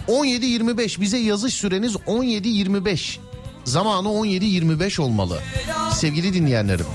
17.25 0.08 1.02
bize 1.02 1.18
yazış 1.18 1.54
süreniz 1.54 1.96
17.25. 1.96 3.18
Zamanı 3.66 4.08
17.25 4.08 5.02
olmalı. 5.02 5.40
Sevgili 5.94 6.34
dinleyenlerim. 6.34 6.86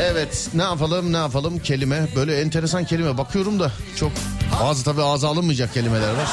Evet 0.00 0.48
ne 0.54 0.62
yapalım 0.62 1.12
ne 1.12 1.16
yapalım? 1.16 1.58
Kelime 1.58 2.08
böyle 2.16 2.40
enteresan 2.40 2.84
kelime. 2.84 3.18
Bakıyorum 3.18 3.60
da 3.60 3.72
çok 3.96 4.12
bazı 4.62 4.84
tabii 4.84 5.02
ağza 5.02 5.28
alınmayacak 5.28 5.74
kelimeler 5.74 6.10
var. 6.10 6.28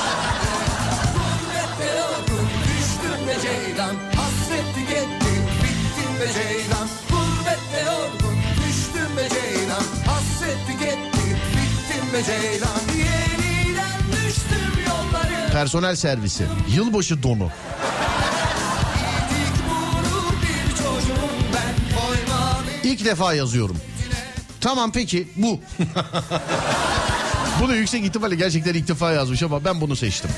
Düştüm 2.67 3.27
be 3.27 3.41
ceylan 3.41 3.95
Hasret 4.15 4.75
ilk 22.85 23.05
defa 23.05 23.33
yazıyorum. 23.33 23.77
Tamam 24.61 24.91
peki 24.91 25.27
bu. 25.35 25.59
bunu 27.61 27.75
yüksek 27.75 28.05
ihtimalle 28.05 28.35
gerçekten 28.35 28.73
ilk 28.73 28.87
defa 28.87 29.11
yazmış 29.11 29.43
ama 29.43 29.65
ben 29.65 29.81
bunu 29.81 29.95
seçtim. 29.95 30.29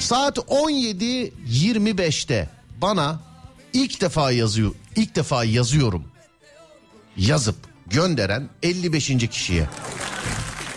Saat 0.00 0.38
17.25'te 0.38 2.50
bana 2.80 3.20
ilk 3.72 4.00
defa 4.00 4.30
yazıyor 4.30 4.74
ilk 4.96 5.16
defa 5.16 5.44
yazıyorum 5.44 6.04
yazıp 7.16 7.56
gönderen 7.86 8.48
55. 8.62 9.08
kişiye. 9.30 9.68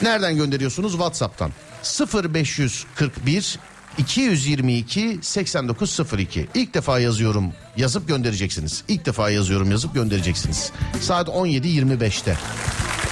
Nereden 0.01 0.35
gönderiyorsunuz? 0.35 0.91
WhatsApp'tan. 0.91 1.51
0541 2.23 3.59
222 3.97 5.19
8902. 5.21 6.47
İlk 6.53 6.73
defa 6.73 6.99
yazıyorum 6.99 7.53
yazıp 7.77 8.07
göndereceksiniz. 8.07 8.83
İlk 8.87 9.05
defa 9.05 9.29
yazıyorum 9.29 9.71
yazıp 9.71 9.93
göndereceksiniz. 9.93 10.71
Saat 11.01 11.27
17.25'te. 11.27 12.37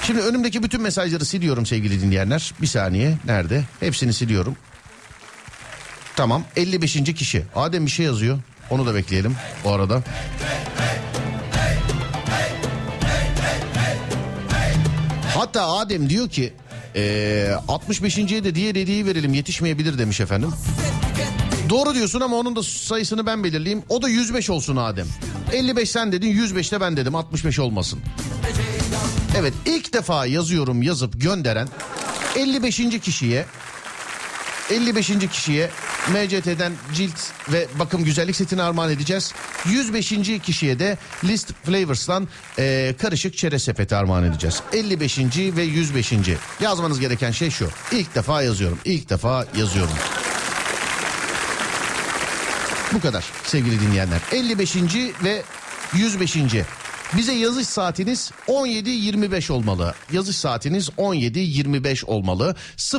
Şimdi 0.07 0.21
önümdeki 0.21 0.63
bütün 0.63 0.81
mesajları 0.81 1.25
siliyorum 1.25 1.65
sevgili 1.65 2.01
dinleyenler. 2.01 2.53
Bir 2.61 2.67
saniye. 2.67 3.17
Nerede? 3.25 3.63
Hepsini 3.79 4.13
siliyorum. 4.13 4.57
Tamam 6.15 6.43
55. 6.55 7.03
kişi. 7.03 7.43
Adem 7.55 7.85
bir 7.85 7.91
şey 7.91 8.05
yazıyor. 8.05 8.39
Onu 8.69 8.85
da 8.85 8.95
bekleyelim 8.95 9.35
bu 9.63 9.71
arada. 9.71 10.03
Hatta 15.35 15.67
Adem 15.67 16.09
diyor 16.09 16.29
ki 16.29 16.53
eee 16.95 17.55
65.ye 17.67 18.43
de 18.43 18.55
diğer 18.55 18.75
hediyeyi 18.75 19.05
verelim 19.05 19.33
yetişmeyebilir 19.33 19.97
demiş 19.97 20.19
efendim. 20.19 20.53
Doğru 21.69 21.93
diyorsun 21.93 22.19
ama 22.21 22.35
onun 22.35 22.55
da 22.55 22.63
sayısını 22.63 23.25
ben 23.25 23.43
belirleyeyim. 23.43 23.83
O 23.89 24.01
da 24.01 24.09
105 24.09 24.49
olsun 24.49 24.75
Adem. 24.75 25.07
55 25.51 25.91
sen 25.91 26.11
dedin 26.11 26.27
105 26.27 26.71
de 26.71 26.81
ben 26.81 26.97
dedim 26.97 27.15
65 27.15 27.59
olmasın. 27.59 27.99
Evet 29.37 29.53
ilk 29.65 29.93
defa 29.93 30.25
yazıyorum 30.25 30.81
yazıp 30.81 31.21
gönderen 31.21 31.67
55. 32.35 32.77
kişiye 33.01 33.45
55. 34.71 35.11
kişiye 35.31 35.69
MCT'den 36.09 36.73
cilt 36.93 37.15
ve 37.51 37.67
bakım 37.79 38.03
güzellik 38.03 38.35
setini 38.35 38.61
armağan 38.61 38.91
edeceğiz. 38.91 39.33
105. 39.65 40.13
kişiye 40.43 40.79
de 40.79 40.97
List 41.23 41.53
Flavors'tan 41.65 42.27
eee, 42.57 42.95
karışık 43.01 43.37
çerez 43.37 43.63
sepeti 43.63 43.95
armağan 43.95 44.23
edeceğiz. 44.23 44.61
55. 44.73 45.17
ve 45.37 45.63
105. 45.63 46.13
Yazmanız 46.59 46.99
gereken 46.99 47.31
şey 47.31 47.49
şu. 47.49 47.69
İlk 47.91 48.15
defa 48.15 48.41
yazıyorum. 48.41 48.79
İlk 48.85 49.09
defa 49.09 49.45
yazıyorum. 49.57 49.93
Bu 52.93 53.01
kadar 53.01 53.23
sevgili 53.43 53.81
dinleyenler. 53.81 54.19
55. 54.31 54.75
ve 55.23 55.43
105. 55.93 56.37
Bize 57.17 57.33
yazış 57.33 57.67
saatiniz 57.67 58.31
17.25 58.47 59.51
olmalı. 59.51 59.93
Yazış 60.11 60.35
saatiniz 60.35 60.89
17.25 60.89 62.05
olmalı. 62.05 62.55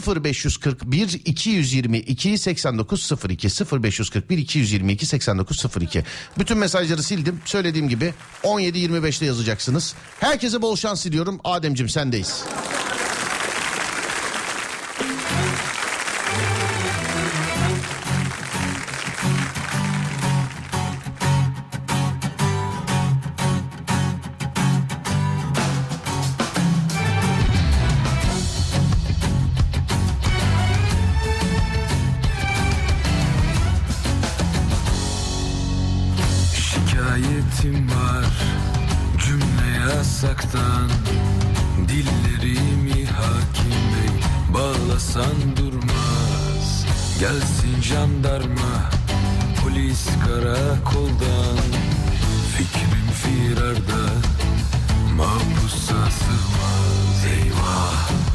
0541 0.07 1.21
222 1.25 2.39
8902 2.39 3.49
0541 3.83 4.39
222 4.39 5.07
8902. 5.07 6.05
Bütün 6.39 6.59
mesajları 6.59 7.03
sildim. 7.03 7.41
Söylediğim 7.45 7.89
gibi 7.89 8.15
17.25'te 8.43 9.27
yazacaksınız. 9.27 9.95
Herkese 10.21 10.62
bol 10.62 10.77
şans 10.77 11.05
diliyorum. 11.05 11.41
Ademcim 11.45 11.89
sendeyiz. 11.89 12.45
Şikayetim 37.65 37.89
var 37.91 38.25
cümle 39.27 39.95
yasaktan. 39.97 40.91
Dillerimi 41.89 43.07
hakim 43.07 43.71
bey 43.71 44.23
bağlasan 44.55 45.57
durmaz. 45.57 46.87
Gelsin 47.21 47.83
jandarma 47.83 48.91
polis 49.62 50.07
karakoldan. 50.27 51.59
Fikrim 52.57 53.09
firarda 53.23 54.05
mahpusa 55.17 56.11
sığmaz. 56.11 57.25
Eyvah 57.33 58.34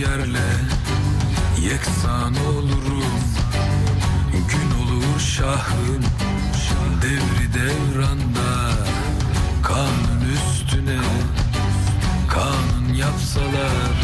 yerle 0.00 0.50
yeksan 1.62 2.34
olurum. 2.46 3.20
Gün 4.32 4.70
olur 4.80 5.20
şahın 5.20 6.04
devri 7.02 7.54
devranda. 7.54 8.72
Kanun 9.62 10.20
üstüne 10.34 11.00
kanun 12.28 12.94
yapsalar. 12.94 13.96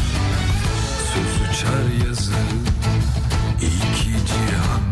Söz 1.14 1.51
uçar 1.51 2.07
yazı 2.09 2.32
iki 3.61 4.26
cihanda 4.26 4.86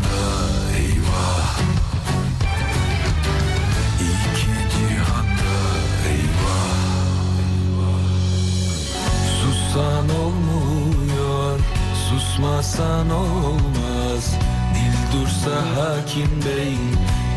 susmasan 12.45 13.11
olmaz. 13.11 14.35
Dil 14.75 14.97
dursa 15.13 15.57
hakim 15.77 16.31
bey, 16.45 16.77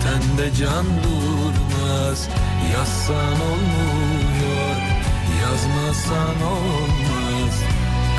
tende 0.04 0.56
can 0.56 0.86
durmaz. 1.04 2.28
Yazsan 2.74 3.42
olmuyor, 3.50 4.78
yazmasan 5.42 6.42
olmaz. 6.42 7.56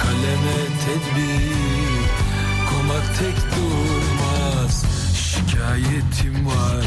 Kaleme 0.03 0.61
tedbir, 0.85 2.09
komak 2.71 3.19
tek 3.19 3.37
durmaz. 3.57 4.85
Şikayetim 5.15 6.47
var, 6.47 6.85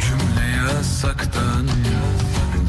cümle 0.00 0.56
yasaktan. 0.56 1.66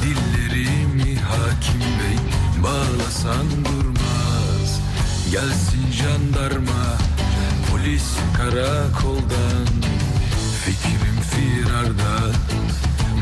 Dillerimi 0.02 1.20
hakim 1.20 1.82
bey 1.82 2.18
bağlasan 2.64 3.66
durmaz 3.66 4.07
Gelsin 5.32 5.92
jandarma 5.92 6.98
polis 7.68 8.16
karakoldan. 8.38 9.68
Fikrim 10.64 11.20
firarda 11.32 12.16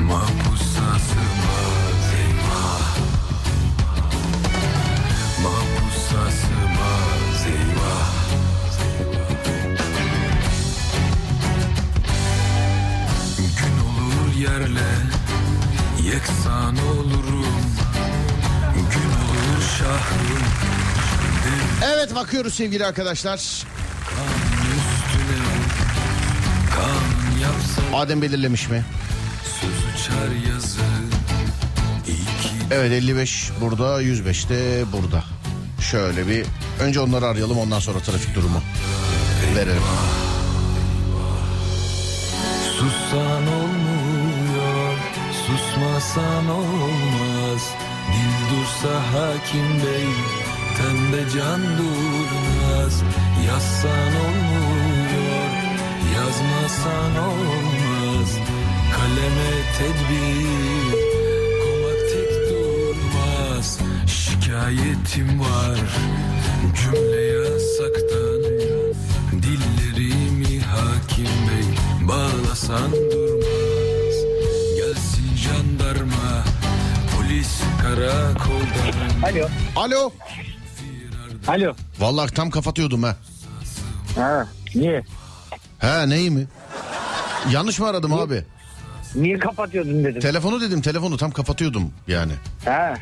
mahpusa 0.09 0.89
sığmaz 1.07 2.05
eyvah 2.21 2.87
Mahpusa 5.43 6.31
sığmaz 6.39 7.41
Gün 13.37 13.77
olur 13.85 14.35
yerle 14.37 14.91
yeksan 16.03 16.77
olurum. 16.77 17.65
Gün 18.75 19.09
olur 19.09 19.61
şahım 19.77 20.84
Evet 21.83 22.15
bakıyoruz 22.15 22.53
sevgili 22.53 22.85
arkadaşlar. 22.85 23.63
Adem 27.93 28.21
belirlemiş 28.21 28.69
mi? 28.69 28.85
Evet 32.71 32.91
55 32.91 33.51
burada 33.61 34.01
105 34.01 34.49
de 34.49 34.83
burada. 34.93 35.23
Şöyle 35.81 36.27
bir 36.27 36.45
önce 36.79 36.99
onları 36.99 37.25
arayalım 37.25 37.57
ondan 37.57 37.79
sonra 37.79 37.99
trafik 37.99 38.35
durumu 38.35 38.61
verelim. 39.55 39.81
Sussan 42.79 43.47
olmuyor 43.47 44.97
Susmasan 45.47 46.49
olmaz 46.49 47.61
Dil 48.11 48.55
dursa 48.55 49.01
hakim 49.13 49.83
bey 49.83 50.05
Tende 50.77 51.29
can 51.33 51.61
durmaz. 51.77 53.03
Yazsan 53.47 54.11
olmuyor 54.25 55.49
Yazmasan 56.15 57.15
olmaz. 57.27 58.29
Kaleme 58.95 59.51
tedbir 59.77 60.91
Komak 61.61 61.99
tek 62.11 62.49
durmaz. 62.49 63.79
Şikayetim 64.07 65.39
var 65.39 65.79
Cümle 66.81 67.21
yasaktan 67.21 68.43
Dillerimi 69.43 70.59
hakim 70.59 71.25
bey 71.25 71.67
Bağlasan 72.07 72.91
durmaz. 72.91 74.15
Gelsin 74.77 75.35
jandarma 75.35 76.43
Polis 77.15 77.59
karakoldan. 77.81 79.23
Alo. 79.23 79.47
Alo. 79.75 80.11
Alo. 81.47 81.75
Vallahi 81.99 82.31
tam 82.33 82.49
kapatıyordum 82.49 83.03
ha. 83.03 83.15
Ha, 84.15 84.47
niye? 84.75 85.03
He 85.79 86.09
neyi 86.09 86.31
mi? 86.31 86.47
Yanlış 87.51 87.79
mı 87.79 87.87
aradım 87.87 88.13
abi? 88.13 88.43
Niye 89.15 89.39
kapatıyordun 89.39 90.03
dedim. 90.03 90.21
Telefonu 90.21 90.61
dedim 90.61 90.81
telefonu 90.81 91.17
tam 91.17 91.31
kapatıyordum 91.31 91.91
yani. 92.07 92.31
ha. 92.65 92.93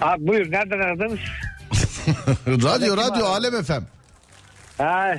Abi 0.00 0.26
buyur 0.26 0.52
nereden 0.52 0.78
aradınız? 0.80 1.18
radyo 2.64 2.96
radyo 2.96 3.26
Alem 3.26 3.62
FM. 3.64 3.82
Ha, 4.78 5.14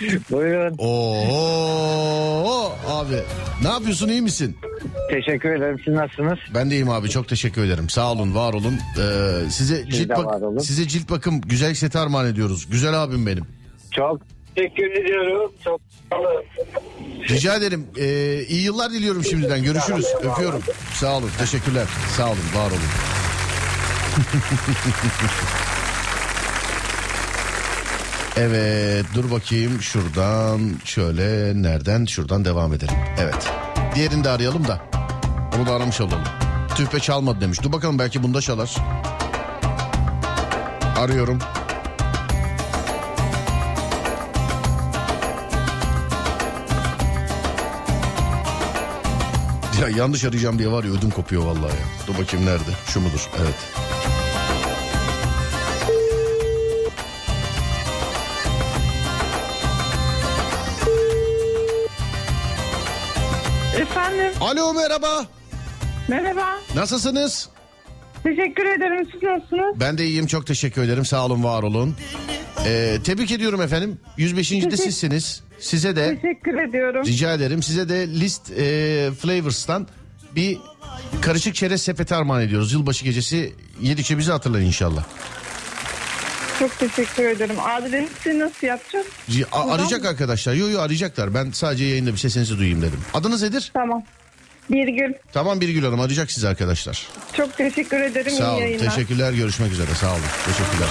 buyurun. 0.30 0.74
Oo 0.78 2.72
abi 2.88 3.22
ne 3.62 3.68
yapıyorsun 3.68 4.08
iyi 4.08 4.22
misin? 4.22 4.56
Teşekkür 5.10 5.54
ederim. 5.54 5.80
Siz 5.84 5.94
nasılsınız? 5.94 6.38
Ben 6.54 6.70
de 6.70 6.74
iyiyim 6.74 6.90
abi 6.90 7.10
çok 7.10 7.28
teşekkür 7.28 7.64
ederim. 7.64 7.88
Sağ 7.88 8.12
olun 8.12 8.34
var 8.34 8.52
olun. 8.54 8.74
Ee, 8.98 9.50
size 9.50 9.76
Siz 9.90 9.98
cilt 9.98 10.08
bak 10.08 10.42
olun. 10.42 10.58
size 10.58 10.88
cilt 10.88 11.10
bakım 11.10 11.40
güzel 11.40 11.74
seti 11.74 11.98
armağan 11.98 12.26
ediyoruz. 12.26 12.66
Güzel 12.70 13.02
abim 13.02 13.26
benim. 13.26 13.44
Çok 13.96 14.20
teşekkür 14.56 14.90
ediyorum. 14.90 15.52
Çok 15.64 15.80
sağ 16.10 16.16
olun. 16.18 16.42
Rica 17.28 17.54
ederim. 17.56 17.86
Ee, 17.98 18.42
iyi 18.48 18.62
yıllar 18.62 18.92
diliyorum 18.92 19.24
şimdiden. 19.24 19.62
Görüşürüz. 19.62 20.06
Öpüyorum. 20.22 20.62
Sağ 20.94 21.16
olun. 21.18 21.30
Teşekkürler. 21.38 21.86
Sağ 22.16 22.26
olun. 22.26 22.38
Var 22.54 22.70
olun. 22.70 22.80
evet. 28.36 29.06
Dur 29.14 29.30
bakayım. 29.30 29.82
Şuradan 29.82 30.60
şöyle 30.84 31.52
nereden? 31.62 32.04
Şuradan 32.04 32.44
devam 32.44 32.72
edelim. 32.74 32.94
Evet. 33.18 33.50
Diğerini 33.94 34.24
de 34.24 34.30
arayalım 34.30 34.68
da. 34.68 34.80
Onu 35.56 35.66
da 35.66 35.72
aramış 35.72 36.00
olalım. 36.00 36.24
Tüpe 36.76 37.00
çalmadı 37.00 37.40
demiş. 37.40 37.62
Dur 37.62 37.72
bakalım 37.72 37.98
belki 37.98 38.22
bunda 38.22 38.40
çalar. 38.40 38.76
Arıyorum. 40.98 41.38
Ya 49.80 49.88
yanlış 49.88 50.24
arayacağım 50.24 50.58
diye 50.58 50.72
var 50.72 50.84
ya 50.84 50.90
ödüm 50.90 51.10
kopuyor 51.10 51.42
vallahi 51.42 51.62
ya. 51.76 52.06
Dur 52.06 52.18
bakayım 52.18 52.46
nerede? 52.46 52.70
Şu 52.86 53.00
mudur? 53.00 53.30
Evet. 53.42 53.54
Alo 64.40 64.74
merhaba. 64.74 65.26
merhaba. 66.08 66.60
Nasılsınız? 66.74 67.48
Teşekkür 68.22 68.64
ederim. 68.66 69.08
Siz 69.12 69.22
nasılsınız? 69.22 69.80
Ben 69.80 69.98
de 69.98 70.06
iyiyim 70.06 70.26
çok 70.26 70.46
teşekkür 70.46 70.82
ederim 70.82 71.04
sağ 71.04 71.24
olun 71.26 71.44
var 71.44 71.62
olun. 71.62 71.96
Ee, 72.66 72.98
tebrik 73.04 73.30
ediyorum 73.30 73.60
efendim. 73.62 73.98
105. 74.16 74.50
de 74.50 74.76
sizsiniz. 74.76 75.42
Size 75.60 75.96
de 75.96 76.18
Teşekkür 76.22 76.58
ediyorum. 76.68 77.04
rica 77.06 77.32
ederim. 77.34 77.62
Size 77.62 77.88
de 77.88 78.08
List 78.08 78.50
e, 78.50 79.10
Flavors'tan 79.20 79.88
bir 80.36 80.58
karışık 81.20 81.54
çerez 81.54 81.82
sepeti 81.82 82.14
armağan 82.14 82.42
ediyoruz. 82.42 82.72
Yılbaşı 82.72 83.04
gecesi 83.04 83.54
yedikçe 83.80 84.18
bizi 84.18 84.30
hatırlayın 84.32 84.66
inşallah. 84.66 85.04
Çok 86.58 86.78
teşekkür 86.78 87.24
ederim. 87.24 87.56
Adresini 87.60 88.38
nasıl 88.38 88.66
yapacağız? 88.66 89.06
A- 89.52 89.70
arayacak 89.70 90.04
arkadaşlar. 90.04 90.54
Yo 90.54 90.68
yo 90.70 90.80
arayacaklar. 90.80 91.34
Ben 91.34 91.50
sadece 91.50 91.84
yayında 91.84 92.12
bir 92.12 92.16
sesinizi 92.18 92.58
duyayım 92.58 92.82
dedim. 92.82 93.00
Adınız 93.14 93.42
nedir? 93.42 93.70
Tamam. 93.74 94.02
Birgül. 94.70 95.14
Tamam 95.32 95.60
Birgül 95.60 95.84
Hanım 95.84 96.00
arayacak 96.00 96.30
sizi 96.30 96.48
arkadaşlar. 96.48 97.06
Çok 97.32 97.56
teşekkür 97.56 98.00
ederim. 98.00 98.32
Sağ 98.32 98.52
olun. 98.52 98.60
yayınlar. 98.60 98.84
Teşekkürler. 98.94 99.32
Görüşmek 99.32 99.72
üzere. 99.72 99.94
Sağ 100.00 100.12
olun. 100.12 100.20
Teşekkürler. 100.46 100.88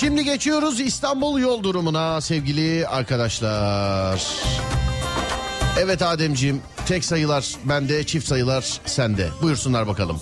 Şimdi 0.00 0.24
geçiyoruz 0.24 0.80
İstanbul 0.80 1.40
yol 1.40 1.62
durumuna 1.62 2.20
sevgili 2.20 2.86
arkadaşlar. 2.88 4.20
Evet 5.78 6.02
Ademciğim 6.02 6.62
tek 6.86 7.04
sayılar 7.04 7.54
bende 7.64 8.06
çift 8.06 8.28
sayılar 8.28 8.80
sende. 8.86 9.28
Buyursunlar 9.42 9.86
bakalım. 9.86 10.20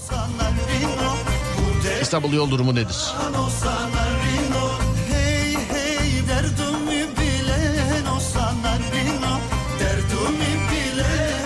İstanbul 2.02 2.32
yol 2.32 2.50
durumu 2.50 2.74
nedir? 2.74 2.96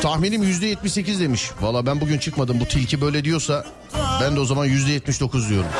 Tahminim 0.02 0.42
yüzde 0.42 0.66
78 0.66 1.20
demiş. 1.20 1.50
Valla 1.61 1.86
ben 1.86 2.00
bugün 2.00 2.18
çıkmadım 2.18 2.61
bu 2.61 2.64
tilki 2.64 3.00
böyle 3.00 3.24
diyorsa 3.24 3.64
ben 4.20 4.36
de 4.36 4.40
o 4.40 4.44
zaman 4.44 4.64
yüzde 4.64 4.92
79 4.92 5.48
diyorum. 5.48 5.70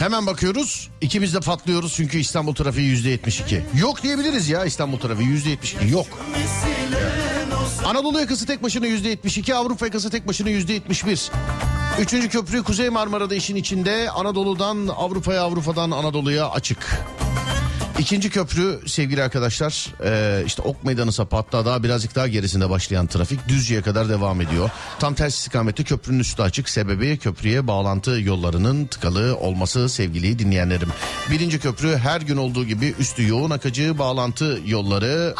Hemen 0.00 0.26
bakıyoruz. 0.26 0.90
İkimiz 1.00 1.34
de 1.34 1.40
patlıyoruz 1.40 1.94
çünkü 1.94 2.18
İstanbul 2.18 2.54
trafiği 2.54 2.88
yüzde 2.88 3.08
72. 3.10 3.62
Yok 3.78 4.02
diyebiliriz 4.02 4.48
ya 4.48 4.64
İstanbul 4.64 4.98
trafiği 4.98 5.28
yüzde 5.28 5.50
72. 5.50 5.88
Yok. 5.88 6.06
Anadolu 7.84 8.20
yakası 8.20 8.46
tek 8.46 8.62
başına 8.62 8.86
yüzde 8.86 9.08
72, 9.08 9.54
Avrupa 9.54 9.86
yakası 9.86 10.10
tek 10.10 10.28
başına 10.28 10.50
yüzde 10.50 10.72
71. 10.72 11.30
Üçüncü 11.98 12.28
köprü 12.28 12.62
Kuzey 12.62 12.88
Marmara'da 12.88 13.34
işin 13.34 13.56
içinde 13.56 14.10
Anadolu'dan 14.10 14.88
Avrupa'ya, 14.96 15.42
Avrupa'dan 15.42 15.90
Anadolu'ya 15.90 16.50
açık. 16.50 17.04
İkinci 18.00 18.30
köprü 18.30 18.80
sevgili 18.86 19.22
arkadaşlar 19.22 19.86
e, 20.04 20.42
işte 20.46 20.62
Ok 20.62 20.84
Meydanı 20.84 21.12
sapı 21.12 21.44
daha 21.52 21.82
birazcık 21.82 22.14
daha 22.14 22.28
gerisinde 22.28 22.70
başlayan 22.70 23.06
trafik 23.06 23.48
Düzce'ye 23.48 23.82
kadar 23.82 24.08
devam 24.08 24.40
ediyor. 24.40 24.70
Tam 24.98 25.14
tersi 25.14 25.36
istikamette 25.36 25.84
köprünün 25.84 26.18
üstü 26.18 26.42
açık 26.42 26.68
sebebi 26.68 27.18
köprüye 27.18 27.66
bağlantı 27.66 28.10
yollarının 28.10 28.86
tıkalı 28.86 29.36
olması 29.36 29.88
sevgili 29.88 30.38
dinleyenlerim. 30.38 30.88
Birinci 31.30 31.60
köprü 31.60 31.96
her 31.96 32.20
gün 32.20 32.36
olduğu 32.36 32.64
gibi 32.64 32.94
üstü 32.98 33.28
yoğun 33.28 33.50
akıcı 33.50 33.98
bağlantı 33.98 34.60
yolları 34.66 35.34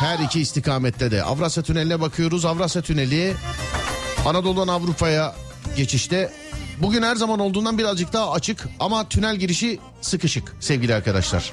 her 0.00 0.18
iki 0.18 0.40
istikamette 0.40 1.10
de 1.10 1.22
Avrasya 1.22 1.62
Tüneli'ne 1.62 2.00
bakıyoruz. 2.00 2.44
Avrasya 2.44 2.82
Tüneli 2.82 3.34
Anadolu'dan 4.26 4.68
Avrupa'ya 4.68 5.34
geçişte 5.76 6.32
bugün 6.82 7.02
her 7.02 7.16
zaman 7.16 7.40
olduğundan 7.40 7.78
birazcık 7.78 8.12
daha 8.12 8.32
açık 8.32 8.68
ama 8.80 9.08
tünel 9.08 9.36
girişi 9.36 9.78
sıkışık 10.00 10.52
sevgili 10.60 10.94
arkadaşlar. 10.94 11.52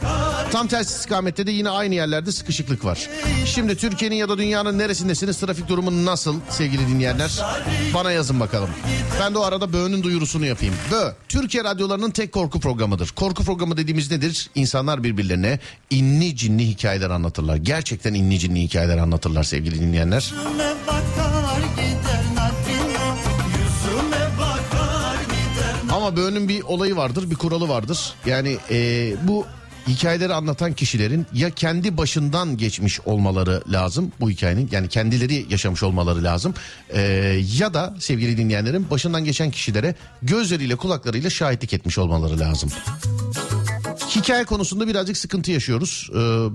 Tam 0.52 0.68
tersi 0.68 0.96
istikamette 0.96 1.48
de 1.48 1.52
yine 1.52 1.70
aynı 1.70 1.96
yerlerde 1.96 2.32
sıkışıklık 2.32 2.86
var. 2.86 3.10
Şimdi 3.46 3.78
Türkiye'nin 3.78 4.16
ya 4.16 4.30
da 4.30 4.38
dünyanın 4.38 4.78
neresindesiniz? 4.78 5.38
Trafik 5.38 5.68
durumu 5.68 6.06
nasıl 6.06 6.36
sevgili 6.50 6.88
dinleyenler? 6.88 7.40
Bana 7.94 8.12
yazın 8.12 8.40
bakalım. 8.40 8.70
Ben 9.22 9.34
de 9.34 9.38
o 9.38 9.42
arada 9.42 9.74
Bö'nün 9.74 10.04
duyurusunu 10.04 10.46
yapayım. 10.46 10.76
Bö, 10.92 11.12
Türkiye 11.30 11.64
radyolarının 11.64 12.12
tek 12.12 12.32
korku 12.32 12.60
programıdır. 12.60 13.10
Korku 13.10 13.44
programı 13.44 13.78
dediğimiz 13.78 14.12
nedir? 14.12 14.50
İnsanlar 14.56 15.04
birbirlerine 15.04 15.60
inni 15.90 16.36
cinli 16.36 16.68
hikayeler 16.68 17.10
anlatırlar. 17.10 17.56
Gerçekten 17.56 18.14
inni 18.14 18.40
cinli 18.40 18.62
hikayeler 18.62 18.98
anlatırlar 18.98 19.44
sevgili 19.44 19.80
dinleyenler. 19.80 20.34
Ama 26.02 26.18
Bö'nün 26.18 26.50
bir 26.50 26.62
olayı 26.62 26.96
vardır, 26.96 27.30
bir 27.32 27.36
kuralı 27.36 27.70
vardır. 27.70 28.14
Yani 28.26 28.58
eee, 28.70 29.16
bu 29.24 29.46
hikayeleri 29.88 30.34
anlatan 30.34 30.74
kişilerin 30.74 31.26
ya 31.34 31.50
kendi 31.50 31.98
başından 31.98 32.58
geçmiş 32.58 33.00
olmaları 33.02 33.64
lazım 33.68 34.12
bu 34.20 34.30
hikayenin 34.30 34.70
yani 34.72 34.88
kendileri 34.88 35.46
yaşamış 35.50 35.84
olmaları 35.84 36.24
lazım 36.24 36.54
Eee, 36.94 37.02
ya 37.58 37.74
da 37.74 37.96
sevgili 38.00 38.38
dinleyenlerin 38.38 38.90
başından 38.90 39.26
geçen 39.26 39.52
kişilere 39.52 39.96
gözleriyle 40.22 40.76
kulaklarıyla 40.76 41.30
şahitlik 41.30 41.74
etmiş 41.74 41.98
olmaları 41.98 42.40
lazım. 42.40 42.70
Hikaye 44.16 44.44
konusunda 44.44 44.88
birazcık 44.88 45.18
sıkıntı 45.18 45.52
yaşıyoruz 45.52 46.10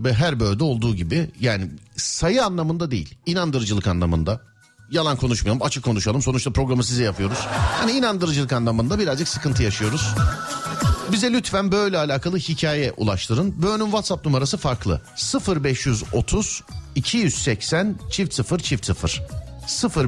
ve 0.05 0.13
her 0.13 0.41
bölde 0.41 0.65
olduğu 0.65 0.95
gibi 0.97 1.31
yani 1.41 1.71
sayı 1.97 2.45
anlamında 2.45 2.91
değil 2.91 3.15
inandırıcılık 3.27 3.87
anlamında 3.87 4.41
yalan 4.91 5.17
konuşmayalım 5.17 5.63
açık 5.63 5.85
konuşalım 5.85 6.23
sonuçta 6.23 6.53
programı 6.53 6.85
size 6.85 7.05
yapıyoruz. 7.05 7.39
Hani 7.81 7.93
inandırıcılık 7.93 8.53
anlamında 8.53 8.99
birazcık 8.99 9.29
sıkıntı 9.29 9.63
yaşıyoruz. 9.63 10.15
Bize 11.13 11.33
lütfen 11.33 11.73
böyle 11.73 11.99
alakalı 11.99 12.39
hikaye 12.39 12.93
ulaştırın. 12.97 13.63
Böğünün 13.63 13.85
WhatsApp 13.85 14.27
numarası 14.27 14.57
farklı. 14.57 15.01
0530 15.65 16.63
280 16.95 17.97
çift 18.11 18.35
0 18.35 18.59
çift 18.59 18.87
0. 18.87 19.23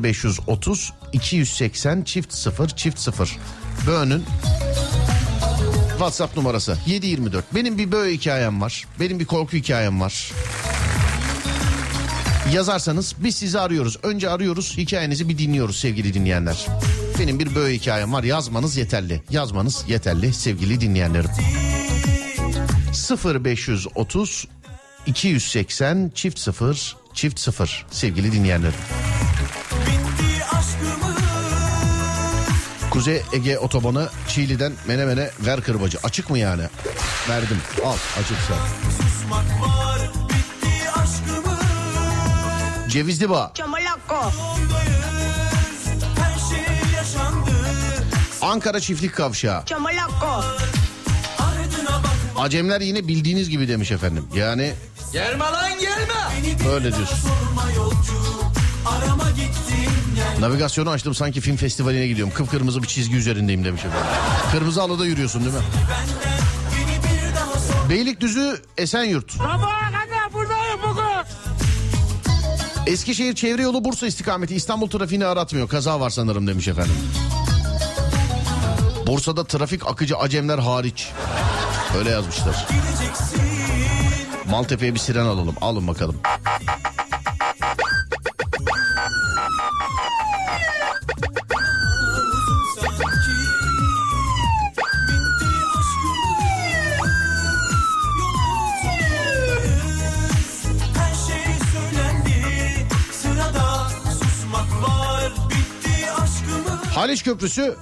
0530 0.03 0.93
280 1.13 2.03
çift 2.03 2.35
0 2.35 2.69
çift 2.69 2.99
0. 2.99 3.37
Böğünün 3.87 4.25
WhatsApp 5.91 6.37
numarası 6.37 6.79
724. 6.87 7.55
Benim 7.55 7.79
bir 7.79 7.93
böyle 7.93 8.13
hikayem 8.13 8.61
var. 8.61 8.87
Benim 9.01 9.21
bir 9.21 9.25
korku 9.25 9.57
hikayem 9.57 10.01
var. 10.01 10.33
Yazarsanız 12.53 13.15
biz 13.19 13.37
sizi 13.37 13.61
arıyoruz. 13.61 13.99
Önce 14.03 14.31
arıyoruz 14.31 14.77
hikayenizi 14.77 15.29
bir 15.29 15.39
dinliyoruz 15.39 15.77
sevgili 15.79 16.15
dinleyenler. 16.15 16.67
Benim 17.19 17.39
bir 17.39 17.55
böyle 17.55 17.75
hikayem 17.75 18.13
var 18.13 18.25
yazmanız 18.25 18.77
yeterli. 18.77 19.23
Yazmanız 19.31 19.85
yeterli 19.89 20.35
sevgili 20.35 20.81
dinleyenlerim. 20.81 21.31
0530 23.45 24.47
280 25.07 26.13
çift 26.15 26.39
0 26.39 26.97
çift 27.15 27.41
0 27.41 27.87
sevgili 27.91 28.33
dinleyenlerim. 28.33 28.79
Kuzey 32.91 33.23
Ege 33.33 33.59
otobanı 33.59 34.09
Çiğli'den 34.29 34.73
Menemen'e 34.87 35.31
ver 35.47 35.61
kırbacı. 35.61 35.99
Açık 36.03 36.31
mı 36.31 36.39
yani? 36.39 36.63
Verdim. 37.29 37.59
Al 37.85 37.97
açıksa. 38.19 38.55
Susmak 39.03 39.61
var 39.61 40.18
Cevizli 42.89 43.31
Bağ. 43.31 43.53
Şey 46.49 46.97
yaşandı 46.97 47.51
Ankara 48.43 48.81
Çiftlik 48.81 49.15
Kavşağı. 49.15 49.63
Bak 49.63 49.67
Acemler 52.37 52.81
yine 52.81 53.09
bildiğiniz 53.09 53.49
gibi 53.49 53.69
demiş 53.69 53.91
efendim. 53.91 54.27
Yani 54.35 54.73
Gelme 55.13 55.45
lan 55.45 55.81
gelme 55.81 56.65
böyle 56.67 56.97
diyorsun. 56.97 57.19
Navigasyonu 60.41 60.91
açtım 60.91 61.15
sanki 61.15 61.41
film 61.41 61.57
festivaline 61.57 62.07
gidiyorum. 62.07 62.35
Kıpkırmızı 62.35 62.83
bir 62.83 62.89
çizgi 62.89 63.17
üzerindeyim 63.17 63.65
demiş 63.65 63.85
efendim. 63.85 64.09
Kırmızı 64.53 64.81
halıda 64.81 65.07
yürüyorsun 65.07 65.45
değil 65.45 65.55
mi? 65.55 65.61
Beylikdüzü 67.91 68.63
Esenyurt. 68.79 69.35
Eskişehir 72.89 73.35
çevre 73.35 73.63
yolu 73.63 73.85
Bursa 73.85 74.07
istikameti 74.07 74.55
İstanbul 74.55 74.91
trafiğini 74.91 75.27
aratmıyor. 75.27 75.69
Kaza 75.69 76.01
var 76.01 76.11
sanırım 76.11 76.47
demiş 76.47 76.69
efendim. 76.69 76.95
Bursa'da 79.07 79.45
trafik 79.45 79.87
akıcı 79.87 80.17
acemler 80.19 80.59
hariç. 80.59 81.09
Öyle 81.99 82.11
yazmışlar. 82.11 82.67
Maltepe'ye 84.51 84.95
bir 84.95 84.99
siren 84.99 85.25
alalım. 85.25 85.55
Alın 85.61 85.89
bakalım. 85.89 86.17
Haliç 107.09 107.25
Köprüsü 107.25 107.77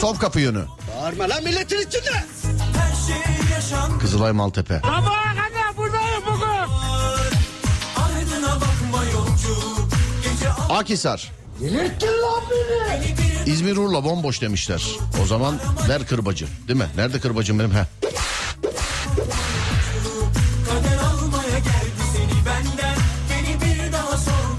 Topkapı 0.00 0.40
yönü. 0.40 0.64
Bağırma 0.96 1.28
lan 1.28 1.44
milletin 1.44 1.78
içinde. 1.78 2.24
Kızılay 4.00 4.32
Maltepe. 4.32 4.80
Sabaha 4.84 5.34
kadar 5.34 5.76
buradayım 5.76 6.22
bugün. 6.26 6.74
Akisar. 10.68 11.32
Delirttin 11.60 12.06
lan 12.06 12.42
beni. 12.50 13.50
İzmir 13.52 13.76
Urla 13.76 14.04
bomboş 14.04 14.42
demişler. 14.42 14.84
O 15.22 15.26
zaman 15.26 15.58
ver 15.88 16.06
kırbacı. 16.06 16.46
Değil 16.68 16.78
mi? 16.78 16.88
Nerede 16.96 17.20
kırbacım 17.20 17.58
benim? 17.58 17.70
Heh. 17.70 17.84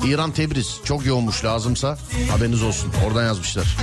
İran 0.06 0.32
Tebriz. 0.32 0.80
Çok 0.84 1.06
yoğunmuş 1.06 1.46
lazımsa 1.46 1.98
haberiniz 2.32 2.64
olsun. 2.64 2.92
Oradan 3.08 3.24
yazmışlar. 3.24 3.78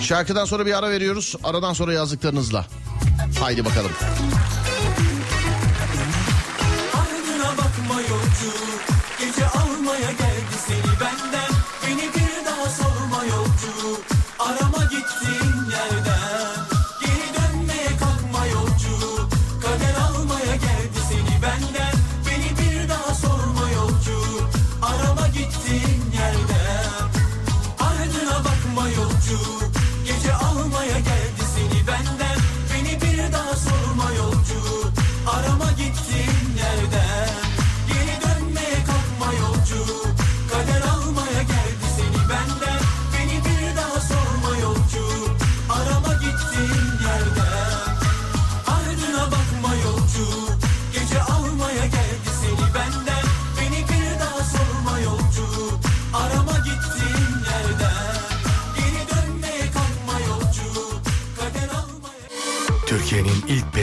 Şarkıdan 0.00 0.44
sonra 0.44 0.66
bir 0.66 0.78
ara 0.78 0.90
veriyoruz. 0.90 1.36
Aradan 1.44 1.72
sonra 1.72 1.92
yazdıklarınızla. 1.92 2.66
Haydi 3.40 3.64
bakalım. 3.64 3.90
Ardına 6.94 7.48
bakma 7.50 8.00
yolcu 8.00 8.56
Gece 9.18 9.46
almaya 9.46 10.10
geldi 10.10 10.56
seni 10.66 11.00
benden 11.00 11.50
Beni 11.86 12.08
bir 12.14 12.46
daha 12.46 12.68
sorma 12.68 13.24
yolcu 13.24 14.00
Arama 14.38 14.84
gittiğin 14.84 15.59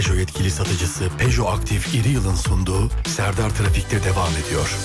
Peugeot 0.08 0.20
yetkili 0.20 0.52
satıcısı 0.52 1.10
Peugeot 1.18 1.50
Aktif 1.50 1.96
İri 1.96 2.10
Yıl'ın 2.10 2.36
sunduğu 2.36 2.90
Serdar 3.08 3.50
Trafik'te 3.50 4.04
devam 4.04 4.32
ediyor. 4.46 4.78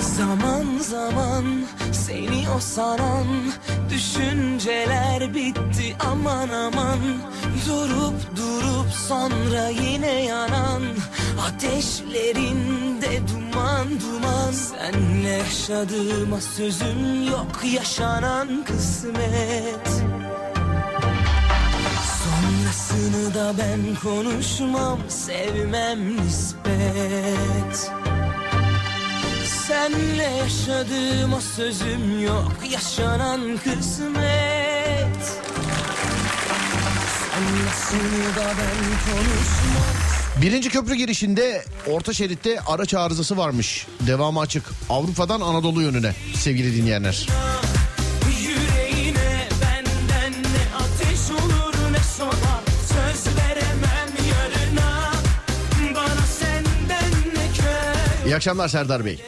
Zaman 0.00 0.78
zaman 0.78 1.44
seni 1.92 2.50
o 2.56 2.60
saran 2.60 3.26
düşünceler 3.90 5.34
bitti 5.34 5.96
aman 6.00 6.48
aman 6.48 7.00
Durup 7.68 8.36
durup 8.36 8.92
sonra 9.08 9.68
yine 9.68 10.24
yanan 10.24 10.82
ateşlerinde 11.46 13.20
duman 13.28 13.88
duman. 14.00 14.52
Senle 14.52 15.28
yaşadığıma 15.28 16.40
sözüm 16.40 17.28
yok 17.30 17.60
yaşanan 17.72 18.64
kısmet. 18.64 19.88
Sonrasını 22.24 23.34
da 23.34 23.52
ben 23.58 23.80
konuşmam 24.02 24.98
sevmem 25.08 26.16
nispet. 26.16 27.90
Senle 29.66 30.22
yaşadığıma 30.22 31.40
sözüm 31.40 32.24
yok 32.24 32.52
Yaşanan 32.70 33.40
kısmet 33.64 34.63
Birinci 40.42 40.68
köprü 40.70 40.94
girişinde 40.94 41.64
orta 41.86 42.12
şeritte 42.12 42.60
araç 42.60 42.94
arızası 42.94 43.36
varmış. 43.36 43.86
Devamı 44.00 44.40
açık. 44.40 44.64
Avrupa'dan 44.90 45.40
Anadolu 45.40 45.82
yönüne 45.82 46.14
sevgili 46.34 46.76
dinleyenler. 46.76 47.26
İyi 58.26 58.36
akşamlar 58.36 58.68
Serdar 58.68 59.04
Bey. 59.04 59.24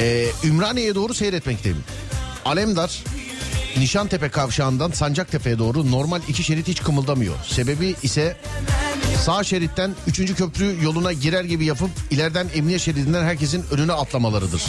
Ee, 0.00 0.26
Ümraniye'ye 0.44 0.94
doğru 0.94 1.14
seyretmekteyim. 1.14 1.84
Alemdar 2.44 3.04
Nişantepe 3.78 4.28
kavşağından 4.28 4.90
Sancaktepe'ye 4.90 5.58
doğru 5.58 5.90
normal 5.90 6.20
iki 6.28 6.44
şerit 6.44 6.68
hiç 6.68 6.82
kımıldamıyor. 6.82 7.34
Sebebi 7.48 7.94
ise 8.02 8.36
sağ 9.24 9.44
şeritten 9.44 9.94
3. 10.06 10.34
köprü 10.34 10.76
yoluna 10.82 11.12
girer 11.12 11.44
gibi 11.44 11.64
yapıp 11.64 11.90
ileriden 12.10 12.46
emniyet 12.54 12.80
şeridinden 12.80 13.24
herkesin 13.24 13.64
önüne 13.70 13.92
atlamalarıdır. 13.92 14.62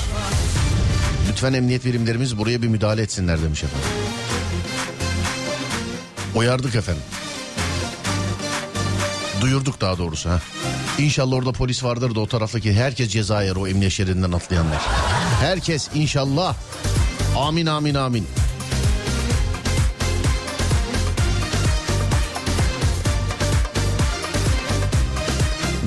Lütfen 1.29 1.53
emniyet 1.53 1.85
birimlerimiz 1.85 2.37
buraya 2.37 2.61
bir 2.61 2.67
müdahale 2.67 3.01
etsinler 3.01 3.43
demiş 3.43 3.63
efendim. 3.63 3.87
Uyardık 6.35 6.75
efendim. 6.75 7.03
Duyurduk 9.41 9.81
daha 9.81 9.97
doğrusu 9.97 10.29
ha. 10.29 10.41
İnşallah 10.97 11.35
orada 11.35 11.51
polis 11.51 11.83
vardır 11.83 12.15
da 12.15 12.19
o 12.19 12.27
taraftaki 12.27 12.73
herkes 12.73 13.09
ceza 13.09 13.43
yer 13.43 13.55
o 13.55 13.67
emniyet 13.67 13.93
şeridinden 13.93 14.31
atlayanlar. 14.31 14.81
Herkes 15.41 15.89
inşallah. 15.95 16.55
Amin 17.37 17.65
amin 17.65 17.95
amin. 17.95 18.27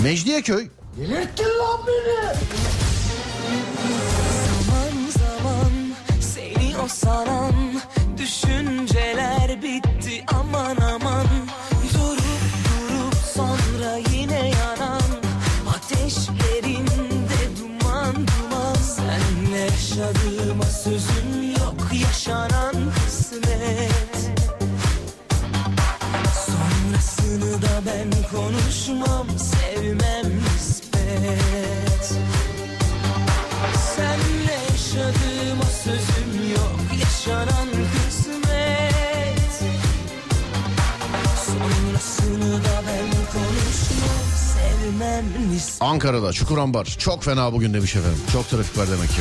Mecidiyeköy. 0.03 0.69
Delirttin 0.97 1.45
lan 1.59 1.81
beni. 1.87 2.35
Zaman 4.45 5.11
zaman 5.19 5.73
seni 6.21 6.77
o 6.85 6.89
saran 6.89 7.55
düşünceler 8.19 9.63
bitti 9.63 10.25
aman 10.35 10.77
aman. 10.77 11.27
Durup 11.95 12.23
durup 12.89 13.15
sonra 13.35 13.97
yine 14.13 14.49
yanan 14.51 15.03
ateşlerinde 15.77 17.41
duman 17.61 18.15
duman. 18.15 18.75
Senle 18.75 19.59
yaşadığıma 19.59 20.65
sözüm 20.65 21.53
yok 21.59 21.77
yaşanan 21.93 22.75
kısmet 23.05 24.22
Sonrasını 27.33 27.63
da 27.63 27.83
ben 27.87 28.11
konuşmam 28.39 29.27
sevmem 29.39 30.39
nispet 30.39 32.19
Senle 33.97 34.53
yaşadığıma 34.71 35.65
sözüm 35.85 36.51
yok 36.53 36.81
yaşanan 37.01 37.69
kısmet 37.69 39.63
Sonrasını 41.47 42.65
da 42.65 42.83
ben 42.87 43.11
konuşmam 43.33 44.23
sevmem 44.55 45.25
nispet 45.53 45.83
Ankara'da 45.83 46.33
Çukurambar 46.33 46.85
çok 46.85 47.25
fena 47.25 47.53
bugün 47.53 47.75
demiş 47.75 47.97
efendim. 47.97 48.21
Çok 48.33 48.49
trafik 48.49 48.79
var 48.79 48.87
demek 48.91 49.09
ki. 49.09 49.21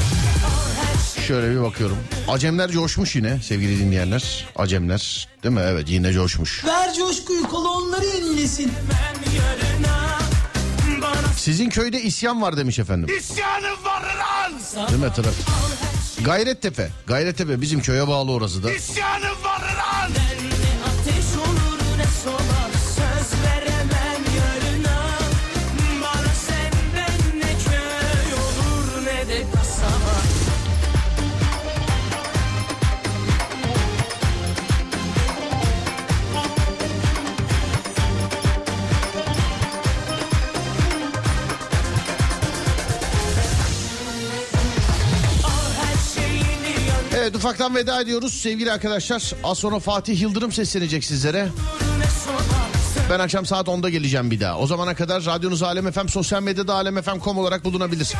Şöyle 1.27 1.51
bir 1.55 1.61
bakıyorum. 1.61 1.97
Acemler 2.27 2.69
coşmuş 2.71 3.15
yine 3.15 3.39
sevgili 3.41 3.79
dinleyenler. 3.79 4.47
Acemler 4.55 5.27
değil 5.43 5.55
mi? 5.55 5.61
Evet 5.65 5.89
yine 5.89 6.13
coşmuş. 6.13 6.65
Ver 6.65 6.93
coşkuyu 6.93 7.43
kolonları 7.49 8.05
yenilesin. 8.05 8.71
Sizin 11.37 11.69
köyde 11.69 12.01
isyan 12.01 12.41
var 12.41 12.57
demiş 12.57 12.79
efendim. 12.79 13.17
İsyanım 13.19 13.85
var 13.85 14.01
lan. 14.01 14.89
Değil 14.89 14.99
mi? 15.01 15.09
Gayrettepe. 16.25 16.89
Gayrettepe 17.07 17.61
bizim 17.61 17.79
köye 17.81 18.07
bağlı 18.07 18.31
orası 18.31 18.63
da. 18.63 18.73
İsyanım 18.73 19.43
var 19.43 19.50
Evet 47.21 47.35
ufaktan 47.35 47.75
veda 47.75 48.01
ediyoruz 48.01 48.33
sevgili 48.33 48.71
arkadaşlar. 48.71 49.33
Az 49.43 49.57
sonra 49.57 49.79
Fatih 49.79 50.21
Yıldırım 50.21 50.51
seslenecek 50.51 51.03
sizlere. 51.03 51.47
Ben 53.09 53.19
akşam 53.19 53.45
saat 53.45 53.67
10'da 53.67 53.89
geleceğim 53.89 54.31
bir 54.31 54.39
daha. 54.39 54.57
O 54.57 54.67
zamana 54.67 54.95
kadar 54.95 55.25
radyonuz 55.25 55.63
Alem 55.63 55.91
FM, 55.91 56.07
sosyal 56.07 56.41
medyada 56.41 56.73
alemfm.com 56.73 57.37
olarak 57.37 57.65
bulunabilir. 57.65 58.13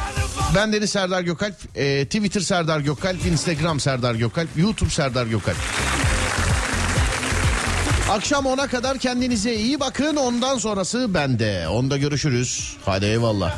Ben 0.55 0.73
Deniz 0.73 0.89
Serdar 0.89 1.21
Gökalp, 1.21 1.55
e, 1.75 2.05
Twitter 2.05 2.41
Serdar 2.41 2.79
Gökalp, 2.79 3.25
Instagram 3.25 3.79
Serdar 3.79 4.15
Gökalp, 4.15 4.49
YouTube 4.57 4.89
Serdar 4.89 5.25
Gökalp. 5.25 5.57
Akşam 8.09 8.45
10'a 8.45 8.67
kadar 8.67 8.97
kendinize 8.97 9.55
iyi 9.55 9.79
bakın. 9.79 10.15
Ondan 10.15 10.57
sonrası 10.57 11.13
bende. 11.13 11.67
Onda 11.67 11.97
görüşürüz. 11.97 12.77
Hadi 12.85 13.05
eyvallah. 13.05 13.57